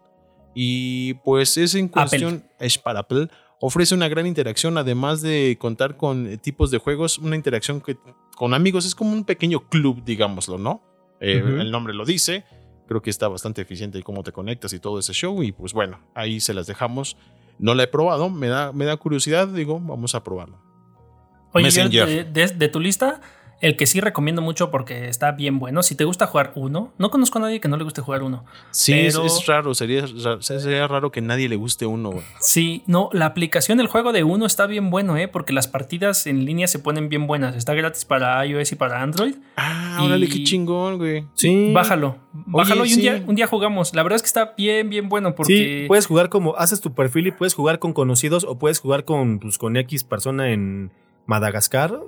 [0.61, 3.29] Y pues es en cuestión, es para Apple.
[3.61, 7.95] Ofrece una gran interacción, además de contar con eh, tipos de juegos, una interacción que
[8.35, 10.83] con amigos es como un pequeño club, digámoslo, ¿no?
[11.21, 11.41] Eh.
[11.45, 12.43] El nombre lo dice.
[12.89, 15.41] Creo que está bastante eficiente y cómo te conectas y todo ese show.
[15.43, 17.15] Y pues bueno, ahí se las dejamos.
[17.57, 20.61] No la he probado, me da, me da curiosidad, digo, vamos a probarlo.
[21.53, 23.21] Oye, de tu lista,
[23.61, 27.09] el que sí recomiendo mucho porque está bien bueno, si te gusta jugar uno, no
[27.11, 28.45] conozco a nadie que no le guste jugar uno.
[28.71, 32.11] Sí, es- Pero- es, raro, sería, ra- sería raro que nadie le guste uno.
[32.11, 32.23] güey.
[32.39, 35.27] Sí, no, la aplicación del juego de uno está bien bueno, ¿eh?
[35.27, 37.55] Porque las partidas en línea se ponen bien buenas.
[37.55, 39.35] Está gratis para iOS y para Android.
[39.57, 41.25] Ah, Y- órale, qué chingón, güey.
[41.33, 41.71] Sí.
[41.73, 43.01] Bájalo, bájalo y un, sí.
[43.01, 43.93] día, un día jugamos.
[43.93, 45.81] La verdad es que está bien, bien bueno porque...
[45.81, 49.03] Sí, puedes jugar como, haces tu perfil y puedes jugar con conocidos o puedes jugar
[49.05, 50.91] con, pues, con X persona en
[51.25, 51.99] Madagascar.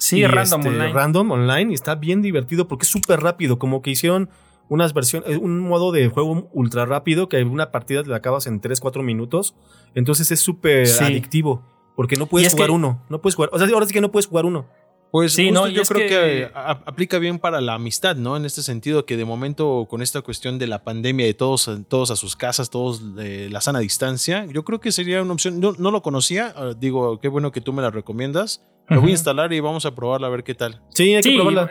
[0.00, 0.92] Sí, random este, online.
[0.92, 4.30] Random online y está bien divertido porque es súper rápido, como que hicieron
[4.68, 8.60] unas versiones, un modo de juego ultra rápido que una partida te la acabas en
[8.60, 9.54] 3, 4 minutos.
[9.94, 11.04] Entonces es súper Sí.
[11.04, 11.62] adictivo
[11.96, 14.10] porque no puedes es jugar uno, no puedes jugar, o sea, ahora sí que no
[14.10, 14.66] puedes jugar uno.
[15.12, 18.36] Pues Sí, justo no, yo creo que, que- a- aplica bien para la amistad, ¿no?
[18.36, 22.10] En este sentido que de momento con esta cuestión de la pandemia de todos, todos
[22.12, 25.58] a sus casas, todos de la sana distancia, yo creo que sería una opción.
[25.60, 28.62] No, no lo conocía, ah, digo, qué bueno que tú me la recomiendas.
[28.88, 30.80] Lo voy a instalar y vamos a probarla a ver qué tal.
[30.90, 31.70] Sí, hay que Sí, probarla.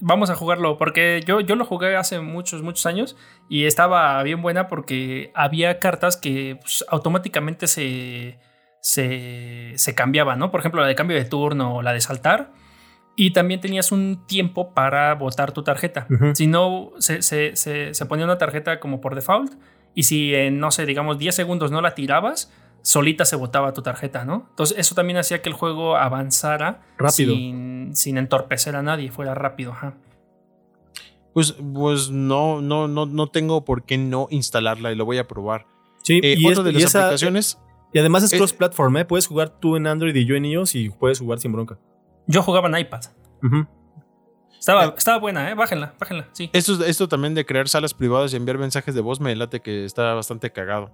[0.00, 3.16] vamos a jugarlo porque yo, yo lo jugué hace muchos, muchos años
[3.48, 8.38] y estaba bien buena porque había cartas que pues, automáticamente se,
[8.80, 10.50] se, se cambiaban, ¿no?
[10.50, 12.52] Por ejemplo, la de cambio de turno o la de saltar.
[13.18, 16.06] Y también tenías un tiempo para votar tu tarjeta.
[16.10, 16.34] Ujú.
[16.34, 19.54] Si no, se, se- se- se ponía una tarjeta como por default.
[19.94, 22.52] Y si en, no sé, digamos 10 segundos no la tirabas,
[22.82, 24.46] solita se votaba tu tarjeta, ¿no?
[24.50, 27.34] Entonces eso también hacía que el juego avanzara Rápido.
[27.34, 29.72] Sin, sin entorpecer a nadie, fuera rápido.
[29.72, 29.94] Ajá.
[31.32, 35.26] Pues, pues no, no, no, no tengo por qué no instalarla y lo voy a
[35.26, 35.66] probar.
[36.02, 37.58] Sí, Eh, y, otra es- de y las esa- aplicaciones.
[37.92, 39.04] y además es cross-platform, ¿eh?
[39.06, 41.78] Puedes jugar tú en Android y yo en iOS y puedes jugar sin bronca.
[42.26, 43.00] Yo jugaba en iPad.
[44.58, 44.94] Estaba, Eh.
[44.96, 45.54] estaba buena, ¿eh?
[45.54, 46.50] Bájenla, bájenla, sí.
[46.52, 49.84] Esto, esto también de crear salas privadas y enviar mensajes de voz me late que
[49.84, 50.90] está bastante cagado.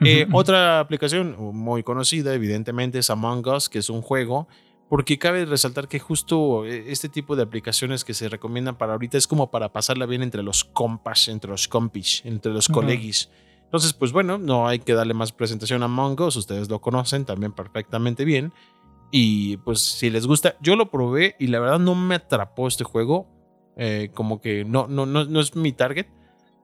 [0.00, 4.48] Eh, otra aplicación muy conocida, evidentemente, es Among Us, que es un juego,
[4.88, 9.16] porque cabe resaltar que justo eh, este tipo de aplicaciones que se recomiendan para ahorita
[9.16, 13.30] es como para pasarla bien entre los compas, entre los compis, entre los colegis.
[13.64, 17.24] Entonces, pues bueno, no hay que darle más presentación a Among Us, ustedes lo conocen
[17.24, 18.52] también perfectamente bien.
[19.14, 22.82] Y pues si les gusta, yo lo probé y la verdad no me atrapó este
[22.82, 23.28] juego.
[23.76, 26.06] Eh, como que no, no, no, no es mi target.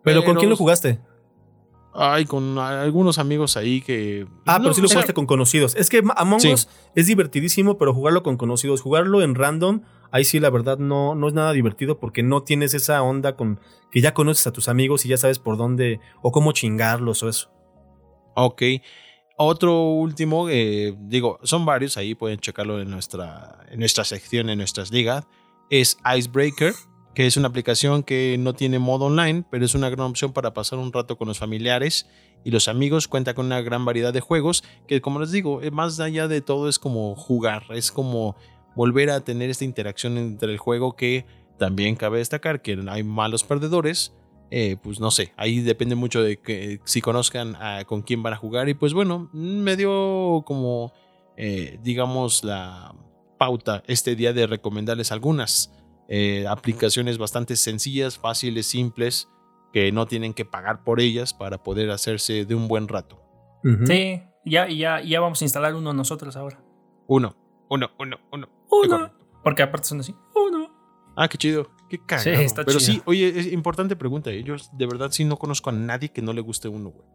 [0.02, 0.98] ¿Pero con quién lo jugaste?
[1.92, 4.26] Ay, con algunos amigos ahí que.
[4.46, 5.74] Ah, pero sí lo jugaste con conocidos.
[5.76, 10.40] Es que Among Us es divertidísimo, pero jugarlo con conocidos, jugarlo en random, ahí sí
[10.40, 14.14] la verdad no, no es nada divertido porque no tienes esa onda con que ya
[14.14, 17.50] conoces a tus amigos y ya sabes por dónde o cómo chingarlos o eso.
[18.34, 18.62] Ok.
[19.38, 24.58] Otro último, eh, digo, son varios, ahí pueden checarlo en nuestra, en nuestra sección, en
[24.58, 25.26] nuestras ligas,
[25.70, 26.74] es Icebreaker
[27.18, 30.54] que es una aplicación que no tiene modo online, pero es una gran opción para
[30.54, 32.06] pasar un rato con los familiares
[32.44, 33.08] y los amigos.
[33.08, 36.42] Cuenta con una gran variedad de juegos que, como les digo, eh, más allá de
[36.42, 38.36] todo es como jugar, es como
[38.76, 41.26] volver a tener esta interacción entre el juego que
[41.58, 44.12] también cabe destacar que hay malos perdedores.
[44.50, 48.36] Eh, pues no sé, ahí depende mucho de que si conozcan con quién van a
[48.36, 50.92] jugar y pues bueno, me dio como
[51.36, 52.94] eh, digamos la
[53.38, 55.70] pauta este día de recomendarles algunas
[56.08, 59.28] eh, aplicaciones bastante sencillas, fáciles, simples,
[59.72, 63.22] que no tienen que pagar por ellas para poder hacerse de un buen rato.
[63.86, 66.62] Sí, ya, ya, ya vamos a instalar uno nosotros ahora.
[67.06, 67.36] Uno,
[67.68, 68.48] uno, uno, uno.
[68.70, 69.12] Uno.
[69.44, 70.14] Porque aparte son así.
[70.34, 70.70] Uno.
[71.16, 71.70] Ah, qué chido.
[71.88, 72.36] Qué cagado.
[72.36, 74.30] Sí, está Pero sí, oye, es importante pregunta.
[74.30, 74.42] ¿eh?
[74.42, 77.06] Yo de verdad sí no conozco a nadie que no le guste uno, güey.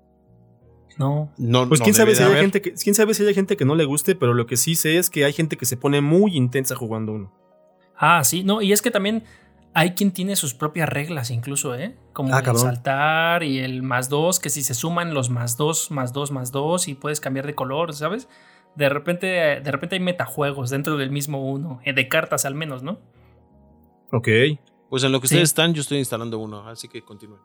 [0.98, 1.32] No.
[1.38, 1.68] no.
[1.68, 3.86] Pues quién sabe si hay gente que quién sabe si hay gente que no le
[3.86, 6.76] guste, pero lo que sí sé es que hay gente que se pone muy intensa
[6.76, 7.34] jugando uno.
[7.96, 9.24] Ah, sí, no, y es que también
[9.74, 11.96] hay quien tiene sus propias reglas, incluso, ¿eh?
[12.14, 15.90] Como ah, el saltar y el más dos, que si se suman los más dos,
[15.90, 18.28] más dos, más dos, y puedes cambiar de color, ¿sabes?
[18.76, 22.84] De repente, de repente hay metajuegos dentro del mismo uno, eh, de cartas al menos,
[22.84, 23.00] ¿no?
[24.14, 24.28] Ok.
[24.90, 27.42] Pues en lo que ustedes están, yo estoy instalando uno, así que continúen.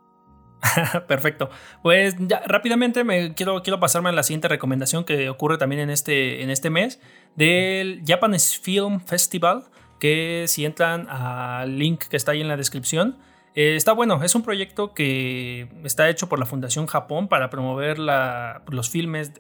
[1.09, 1.49] Perfecto.
[1.83, 5.89] Pues ya rápidamente me quiero, quiero pasarme a la siguiente recomendación que ocurre también en
[5.89, 7.01] este, en este mes
[7.37, 9.65] del Japanese Film Festival
[9.99, 13.17] que si entran al link que está ahí en la descripción,
[13.55, 17.99] eh, está bueno, es un proyecto que está hecho por la Fundación Japón para promover
[17.99, 19.33] los filmes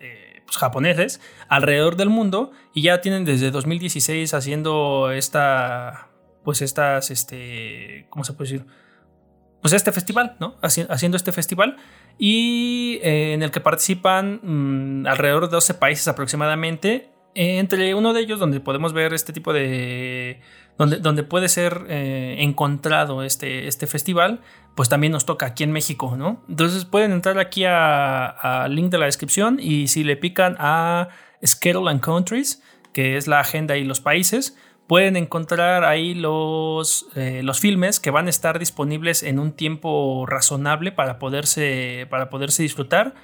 [0.47, 6.08] pues, japoneses alrededor del mundo y ya tienen desde 2016 haciendo esta,
[6.49, 8.67] pues estas, este, ¿cómo se puede decir?
[9.61, 10.57] Pues este festival, ¿no?
[10.63, 11.77] haciendo este festival
[12.17, 18.23] y eh, en el que participan mm, alrededor de 12 países aproximadamente entre uno de
[18.23, 20.41] ellos donde podemos ver este tipo de...
[20.79, 24.41] donde, donde puede ser eh, encontrado este, este festival,
[24.75, 26.43] pues también nos toca aquí en México, ¿no?
[26.49, 31.11] Entonces pueden entrar aquí al link de la descripción y si le pican a
[31.45, 32.63] Schedule and Countries,
[32.95, 34.57] que es la agenda y los países,
[34.89, 40.25] pueden encontrar ahí los, eh, los filmes que van a estar disponibles en un tiempo
[40.27, 43.15] razonable para poderse, para poderse disfrutar.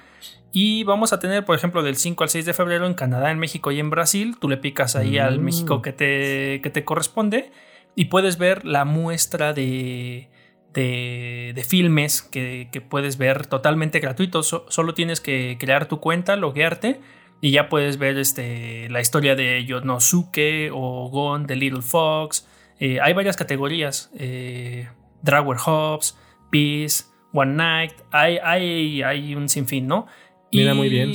[0.51, 3.39] Y vamos a tener, por ejemplo, del 5 al 6 de febrero en Canadá, en
[3.39, 4.37] México y en Brasil.
[4.39, 5.43] Tú le picas ahí al mm.
[5.43, 7.51] México que te, que te corresponde
[7.95, 10.29] y puedes ver la muestra de,
[10.71, 14.63] de, filmes que, puedes ver totalmente gratuitos.
[14.67, 17.01] solo tienes que crear tu cuenta, loguearte
[17.41, 22.47] y ya puedes ver este, la historia de Yonosuke o Gon, The Little Fox.
[22.79, 24.11] Eh, hay varias categorías.
[24.17, 24.87] Eh,
[25.21, 26.17] Drawer Hobbs,
[26.51, 27.93] Peace, One Night.
[28.11, 30.07] Hay, hay, hay un sinfín, ¿no?
[30.51, 31.13] Mira, muy bien.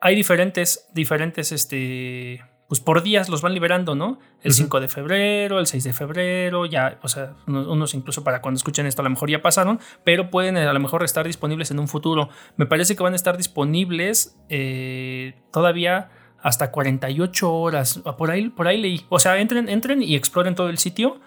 [0.00, 4.20] Hay diferentes, diferentes, este, pues por días los van liberando, ¿no?
[4.44, 8.58] El 5 de febrero, el 6 de febrero, ya, o sea, unos, incluso para cuando
[8.58, 11.80] escuchen esto a lo mejor ya pasaron, pero pueden a lo mejor estar disponibles en
[11.80, 12.28] un futuro.
[12.56, 16.10] Me parece que van a estar disponibles eh, todavía
[16.40, 19.04] hasta 48 horas, por ahí, por ahí leí.
[19.08, 21.18] O sea, entren, entren y exploren todo el sitio,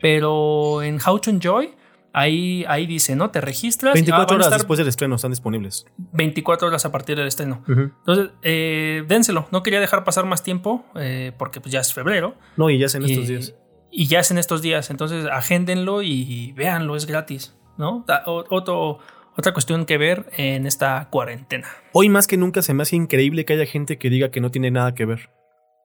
[0.00, 1.76] pero en How to Enjoy
[2.12, 3.30] Ahí, ahí dice, ¿no?
[3.30, 3.94] Te registras.
[3.94, 5.86] 24 horas después del estreno están disponibles.
[6.12, 7.62] 24 horas a partir del estreno.
[7.66, 9.48] Entonces, eh, dénselo.
[9.52, 12.34] No quería dejar pasar más tiempo eh, porque pues ya es febrero.
[12.56, 13.54] No, y ya es en estos días.
[13.90, 14.90] Y ya es en estos días.
[14.90, 18.04] Entonces, agéndenlo y véanlo, es gratis, ¿no?
[18.26, 18.98] Otro,
[19.38, 21.68] otra cuestión que ver en esta cuarentena.
[21.92, 24.50] Hoy más que nunca se me hace increíble que haya gente que diga que no
[24.50, 25.30] tiene nada que ver.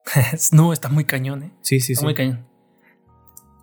[0.52, 1.52] no, está muy cañón, ¿eh?
[1.60, 2.04] Sí, sí, sí.
[2.04, 2.46] Muy cañón.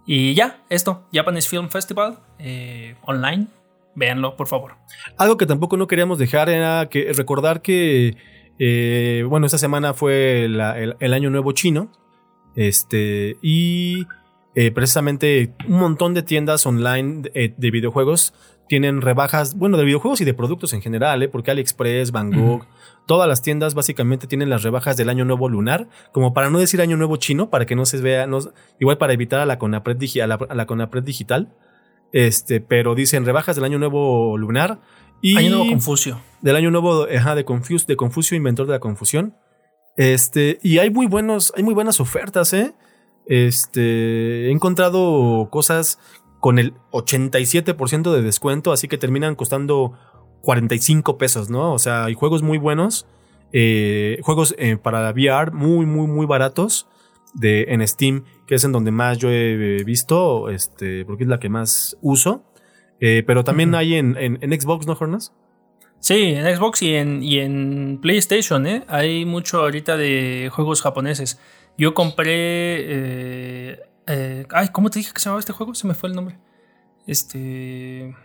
[0.05, 3.47] Y ya, esto, Japanese Film Festival eh, online.
[3.93, 4.75] Véanlo, por favor.
[5.17, 8.15] Algo que tampoco no queríamos dejar era que recordar que,
[8.57, 11.91] eh, bueno, esta semana fue el, año nuevo chino.
[12.55, 14.05] Este, y
[14.55, 18.33] eh, precisamente un montón de tiendas online de, videojuegos
[18.71, 21.27] tienen rebajas, bueno, de videojuegos y de productos en general, ¿eh?
[21.27, 22.65] porque AliExpress, Van Gogh,
[23.05, 26.79] todas las tiendas básicamente tienen las rebajas del año nuevo lunar, como para no decir
[26.79, 28.39] año nuevo chino, para que no se vea, no,
[28.79, 31.53] igual para evitar a la Conapred, a la, a la Conapred digital,
[32.13, 34.79] este, pero dicen rebajas del año nuevo lunar
[35.21, 36.21] y año nuevo Confucio.
[36.39, 39.35] Del año nuevo, ajá, de Confus, de Confucio, inventor de la confusión.
[39.97, 42.73] Este, y hay muy buenos, hay muy buenas ofertas, ¿eh?
[43.25, 45.99] Este, he encontrado cosas
[46.41, 49.93] con el 87% de descuento, así que terminan costando
[50.41, 51.71] 45 pesos, ¿no?
[51.71, 53.05] O sea, hay juegos muy buenos,
[53.53, 56.87] eh, juegos eh, para VR muy, muy, muy baratos
[57.35, 61.39] de, en Steam, que es en donde más yo he visto, este, porque es la
[61.39, 62.43] que más uso.
[62.99, 65.33] Eh, pero también hay en, en, Xbox, ¿no, Jornas?
[65.99, 68.83] Sí, en Xbox y en, y en PlayStation, ¿eh?
[68.87, 71.39] Hay mucho ahorita de juegos japoneses.
[71.77, 75.73] Yo compré eh, ay, ¿cómo te dije que se llamaba este juego?
[75.75, 76.37] Se me fue el nombre.
[77.07, 78.15] Este.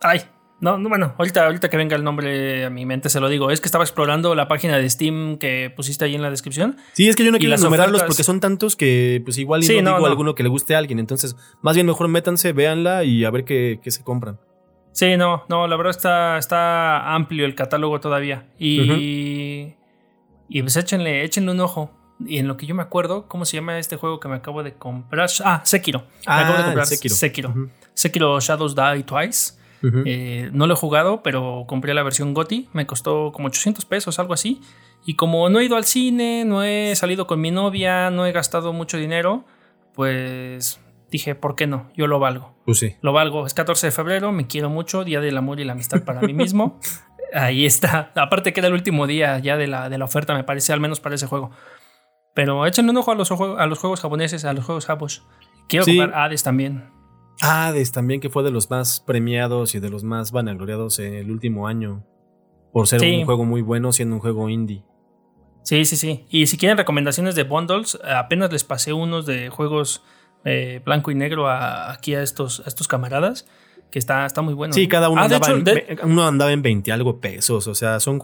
[0.00, 0.22] Ay,
[0.60, 3.50] no, no, bueno, ahorita, ahorita que venga el nombre a mi mente se lo digo.
[3.50, 6.76] Es que estaba explorando la página de Steam que pusiste ahí en la descripción.
[6.92, 9.96] Sí, es que yo no quiero enumerarlos porque son tantos que pues igual y no,
[9.96, 10.98] digo alguno que le guste a alguien.
[10.98, 14.38] Entonces, más bien mejor métanse, véanla y a ver qué, qué se compran.
[14.92, 18.46] Sí, no, no, la verdad está, está amplio el catálogo todavía.
[18.58, 19.74] Y,
[20.48, 21.90] y pues échenle, échenle un ojo.
[22.20, 24.62] Y en lo que yo me acuerdo, ¿cómo se llama este juego que me acabo
[24.62, 25.28] de comprar?
[25.44, 26.06] Ah, Sekiro.
[26.26, 27.14] Ah, me acabo de comprar Sekiro.
[27.14, 27.54] Sekiro.
[27.94, 29.54] Sekiro Shadows Die Twice.
[30.06, 32.70] Eh, no lo he jugado, pero compré la versión GOTI.
[32.72, 34.62] Me costó como 800 pesos, algo así.
[35.04, 38.32] Y como no he ido al cine, no he salido con mi novia, no he
[38.32, 39.44] gastado mucho dinero,
[39.92, 41.90] pues dije, ¿por qué no?
[41.94, 42.54] Yo lo valgo.
[42.64, 42.96] Pues sí.
[43.02, 43.46] Lo valgo.
[43.46, 46.32] Es 14 de febrero, me quiero mucho, Día del Amor y la Amistad para mí
[46.32, 46.80] mismo.
[47.34, 48.12] Ahí está.
[48.14, 50.80] Aparte que era el último día ya de la, de la oferta, me parece, al
[50.80, 51.50] menos para ese juego.
[52.34, 55.26] Pero échenle un ojo a los, a los juegos japoneses, a los juegos japos.
[55.68, 56.90] Quiero jugar Hades también.
[57.40, 61.30] Hades también, que fue de los más premiados y de los más vanagloriados en el
[61.30, 62.04] último año.
[62.72, 64.84] Por ser un juego muy bueno, siendo un juego indie.
[65.62, 66.26] Sí, sí, sí.
[66.28, 70.02] Y si quieren recomendaciones de bundles, apenas les pasé unos de juegos
[70.44, 73.46] eh, blanco y negro aquí a estos, a estos camaradas
[73.90, 74.74] que está, está muy bueno.
[74.74, 77.66] Sí, cada uno, ah, andaba en, uno andaba en 20 algo pesos.
[77.68, 78.22] O sea, son,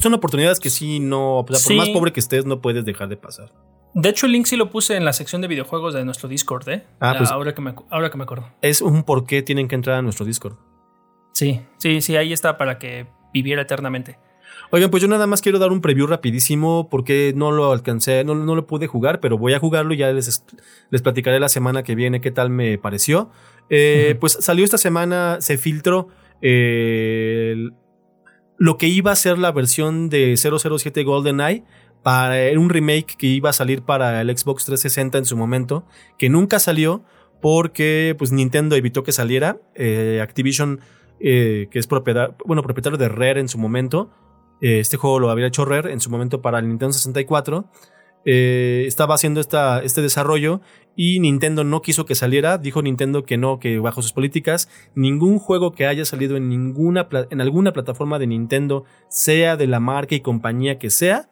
[0.00, 1.44] son oportunidades que sí no.
[1.46, 3.52] por más pobre que estés, no puedes dejar de pasar.
[3.94, 6.68] De hecho, el link sí lo puse en la sección de videojuegos de nuestro Discord,
[6.68, 6.84] ¿eh?
[7.00, 8.46] Ah, pues ahora, que me, ahora que me acuerdo.
[8.62, 10.56] Es un por qué tienen que entrar a nuestro Discord.
[11.32, 14.18] Sí, sí, sí, ahí está para que viviera eternamente.
[14.72, 18.36] Oigan, pues yo nada más quiero dar un preview rapidísimo porque no lo alcancé, no,
[18.36, 20.44] no lo pude jugar, pero voy a jugarlo y ya les,
[20.90, 23.30] les platicaré la semana que viene qué tal me pareció.
[23.70, 26.08] Eh, pues salió esta semana, se filtró
[26.42, 27.54] eh,
[28.58, 31.62] lo que iba a ser la versión de 007 GoldenEye
[32.02, 35.86] para un remake que iba a salir para el Xbox 360 en su momento,
[36.18, 37.04] que nunca salió
[37.40, 39.58] porque pues Nintendo evitó que saliera.
[39.74, 40.80] Eh, Activision,
[41.20, 44.10] que es propiedad, bueno, propietario de Rare en su momento,
[44.62, 47.70] este juego lo había hecho Rare en su momento para el Nintendo 64.
[48.24, 50.60] estaba haciendo esta, este desarrollo
[50.96, 55.38] y Nintendo no quiso que saliera, dijo Nintendo que no, que bajo sus políticas ningún
[55.38, 60.14] juego que haya salido en ninguna en alguna plataforma de Nintendo, sea de la marca
[60.14, 61.30] y compañía que sea,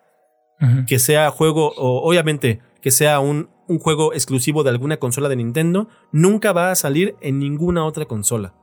[0.87, 5.37] que sea juego o obviamente que sea un, un juego exclusivo de alguna consola de
[5.37, 8.55] Nintendo, nunca va a salir en ninguna otra consola.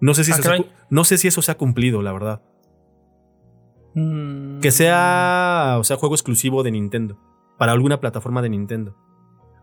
[0.00, 2.42] No sé si, ah, eso, no sé si eso se ha cumplido, la verdad.
[3.94, 4.60] Mm.
[4.60, 7.18] Que sea, o sea, juego exclusivo de Nintendo,
[7.58, 8.96] para alguna plataforma de Nintendo.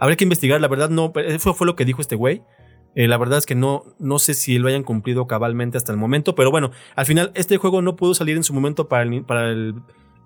[0.01, 2.41] Habría que investigar, la verdad no, eso fue lo que dijo este güey.
[2.95, 5.99] Eh, la verdad es que no, no sé si lo hayan cumplido cabalmente hasta el
[5.99, 9.23] momento, pero bueno, al final este juego no pudo salir en su momento para el,
[9.23, 9.75] para el,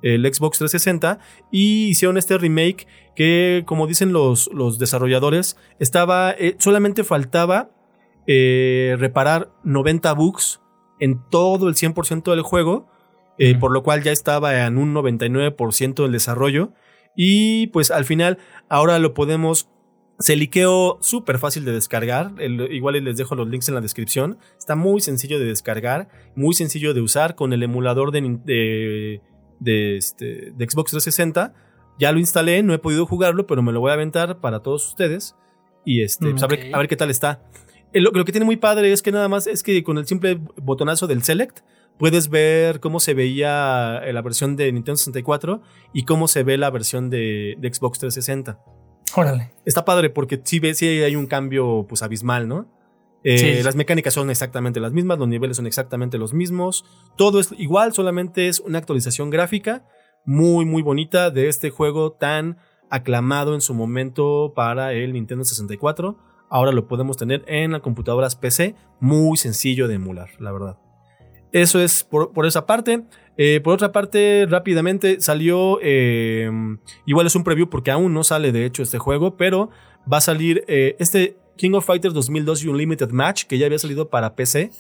[0.01, 1.19] Xbox 360
[1.51, 7.69] y hicieron este remake que, como dicen los, los desarrolladores, estaba, eh, solamente faltaba
[8.27, 10.61] eh, reparar 90 bugs
[11.01, 12.87] en todo el 100% del juego,
[13.59, 16.71] por lo cual ya estaba en un 99% del desarrollo.
[17.15, 18.37] Y pues al final
[18.69, 19.69] ahora lo podemos
[20.19, 22.33] se liqueó súper fácil de descargar.
[22.71, 24.37] igual les dejo los links en la descripción.
[24.57, 29.21] Está muy sencillo de descargar, muy sencillo de usar con el emulador de,
[29.59, 31.53] de, este, de, Xbox 360.
[31.99, 34.87] Ya lo instalé, no he podido jugarlo, pero me lo voy a aventar para todos
[34.87, 35.35] ustedes.
[35.83, 37.43] Y este, pues, a, ver, qué tal está.
[37.93, 40.05] Eh, lo, lo, que tiene muy padre es que nada más es que con el
[40.05, 41.59] simple botonazo del Select
[41.97, 45.61] puedes ver cómo se veía eh, la versión de Nintendo 64
[45.93, 48.59] y cómo se ve la versión de, Xbox 360.
[49.15, 49.51] Órale.
[49.65, 52.71] Está padre porque sí, sí hay un cambio pues abismal, ¿no?
[53.23, 56.85] Eh, las mecánicas son exactamente las mismas, los niveles son exactamente los mismos,
[57.17, 59.83] todo es igual, solamente es una actualización gráfica
[60.25, 62.59] muy muy bonita de este juego tan
[62.91, 66.19] aclamado en su momento para el Nintendo 64.
[66.51, 70.77] ahora lo podemos tener en las computadoras PC, muy sencillo de emular, la verdad.
[71.55, 73.03] Eso es por, esa parte.
[73.37, 76.51] Eh, por otra parte, rápidamente salió, eh,
[77.05, 79.69] igual es un preview porque aún no sale de hecho este juego, pero
[80.11, 84.09] va a salir eh, este King of Fighters 2002 Unlimited Match que ya había salido
[84.09, 84.71] para PC.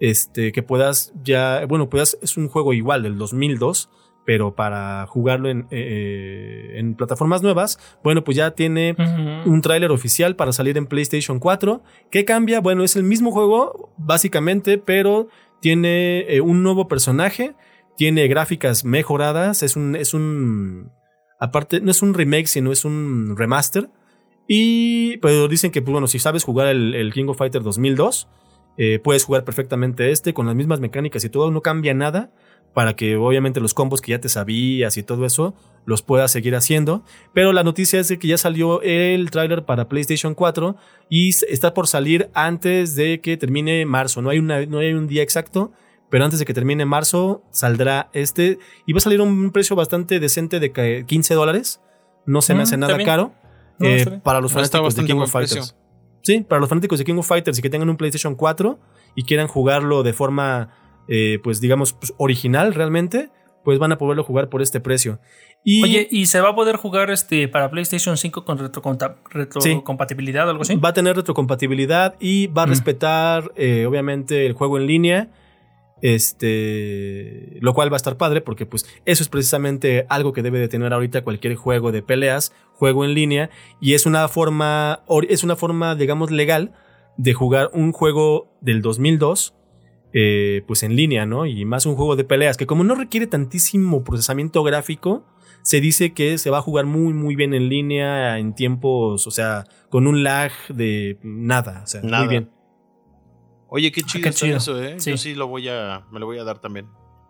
[0.00, 3.88] Este, que puedas ya, bueno, puedas, es un juego igual del 2002,
[4.26, 8.94] pero para jugarlo en, en plataformas nuevas, bueno, pues ya tiene
[9.46, 11.82] un tráiler oficial para salir en PlayStation 4.
[12.10, 12.60] ¿Qué cambia?
[12.60, 15.28] Bueno, es el mismo juego, básicamente, pero
[15.60, 17.54] tiene eh, un nuevo personaje,
[17.96, 20.92] tiene gráficas mejoradas, es un, es un,
[21.40, 23.90] aparte, no es un remake, sino es un remaster.
[24.46, 28.28] Y, pero dicen que, pues, bueno, si sabes jugar el, King of Fighter 2002,
[28.78, 32.30] eh, puedes jugar perfectamente este con las mismas mecánicas y todo, no cambia nada
[32.74, 35.54] para que obviamente los combos que ya te sabías y todo eso
[35.88, 37.02] los puedas seguir haciendo.
[37.32, 40.76] Pero la noticia es de que ya salió el tráiler para PlayStation 4
[41.08, 44.20] y está por salir antes de que termine marzo.
[44.20, 45.72] No hay, una, no hay un día exacto,
[46.10, 50.20] pero antes de que termine marzo saldrá este y va a salir un precio bastante
[50.20, 51.80] decente de 15 dólares.
[52.26, 53.32] No se me mm, hace nada caro
[53.80, 55.74] eh, para los fanáticos de King of Fighters.
[56.20, 58.78] Sí, para los fanáticos de King of Fighters y que tengan un PlayStation 4
[59.14, 60.68] y quieran jugarlo de forma
[61.08, 63.30] eh, pues digamos, pues, original realmente,
[63.64, 65.18] pues van a poderlo jugar por este precio.
[65.64, 70.50] Y, Oye, ¿y se va a poder jugar este para PlayStation 5 con retrocompatibilidad o
[70.50, 70.76] algo así?
[70.76, 72.70] Va a tener retrocompatibilidad y va a mm.
[72.70, 75.28] respetar, eh, obviamente, el juego en línea.
[76.00, 80.60] Este, lo cual va a estar padre porque pues eso es precisamente algo que debe
[80.60, 83.50] de tener ahorita cualquier juego de peleas, juego en línea
[83.80, 86.72] y es una forma es una forma digamos legal
[87.16, 89.54] de jugar un juego del 2002
[90.12, 91.46] eh, pues en línea, ¿no?
[91.46, 95.24] Y más un juego de peleas que como no requiere tantísimo procesamiento gráfico,
[95.62, 99.30] se dice que se va a jugar muy muy bien en línea en tiempos, o
[99.30, 102.50] sea, con un lag de nada, o sea, muy bien.
[103.68, 104.96] Oye, qué chido, eso, ¿eh?
[104.98, 106.88] Yo sí lo voy a, me lo voy a dar también.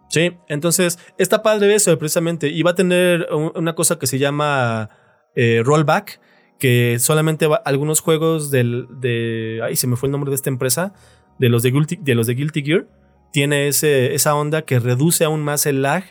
[0.09, 4.89] Sí, entonces está padre eso precisamente y va a tener una cosa que se llama
[5.35, 6.21] eh, rollback,
[6.59, 10.95] que solamente algunos juegos del, de, ay, se me fue el nombre de esta empresa,
[11.39, 12.87] de los de Guilty, de los de Guilty Gear
[13.33, 16.05] tiene ese, esa onda que reduce aún más el lag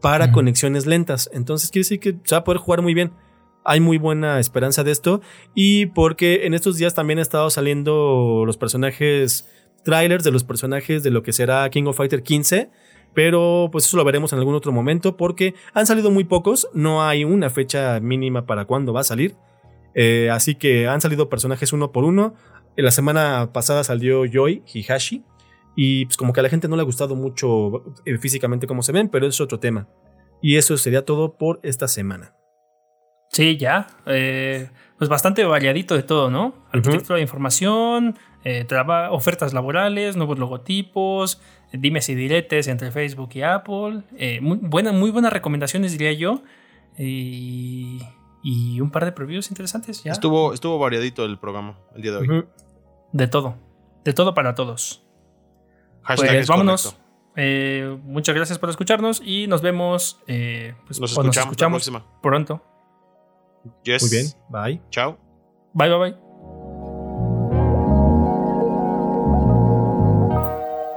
[0.00, 1.30] para conexiones lentas.
[1.32, 3.12] Entonces quiere decir que se va a poder jugar muy bien.
[3.64, 5.22] Hay muy buena esperanza de esto.
[5.54, 9.48] Y porque en estos días también han estado saliendo los personajes,
[9.82, 12.70] trailers de los personajes de lo que será King of Fighter 15.
[13.14, 16.68] Pero pues eso lo veremos en algún otro momento porque han salido muy pocos.
[16.74, 19.36] No hay una fecha mínima para cuándo va a salir.
[19.94, 22.34] Eh, así que han salido personajes uno por uno.
[22.76, 25.24] La semana pasada salió Yoi Hihashi.
[25.76, 28.82] Y pues como que a la gente no le ha gustado mucho eh, físicamente cómo
[28.82, 29.88] se ven, pero es otro tema.
[30.40, 32.34] Y eso sería todo por esta semana.
[33.30, 33.88] Sí, ya.
[34.06, 36.66] Eh, pues bastante variadito de todo, ¿no?
[36.70, 38.66] Arquitectura de información, eh,
[39.10, 41.40] ofertas laborales, nuevos logotipos,
[41.72, 44.02] dimes y diretes entre Facebook y Apple.
[44.40, 46.42] muy, muy buenas recomendaciones, diría yo.
[46.96, 48.00] Y,
[48.44, 50.04] y, un par de previews interesantes.
[50.04, 50.12] Ya.
[50.12, 52.44] Estuvo, estuvo variadito el programa el día de hoy.
[53.14, 53.54] De todo.
[54.04, 55.06] De todo para todos.
[56.04, 56.96] pues vámonos.
[57.36, 60.20] Eh, muchas gracias por escucharnos y nos vemos.
[60.26, 62.60] Eh, pues, nos, escuchamos pronto.
[63.64, 64.26] Muy bien.
[64.48, 64.82] Bye.
[64.90, 65.16] Chao.
[65.72, 66.16] Bye, bye, bye.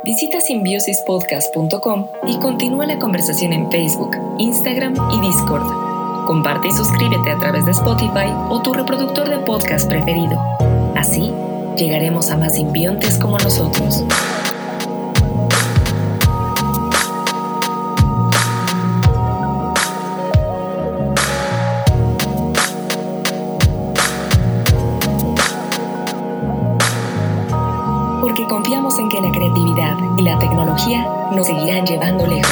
[0.04, 6.26] Visita simbiosispodcast.com y continúa la conversación en Facebook, Instagram y Discord.
[6.26, 10.40] Comparte y suscríbete a través de Spotify o tu reproductor de podcast preferido.
[10.96, 11.32] Así
[11.78, 14.04] llegaremos a más simbiontes como nosotros.
[28.22, 32.47] Porque confiamos en que la creatividad y la tecnología nos seguirán llevando lejos.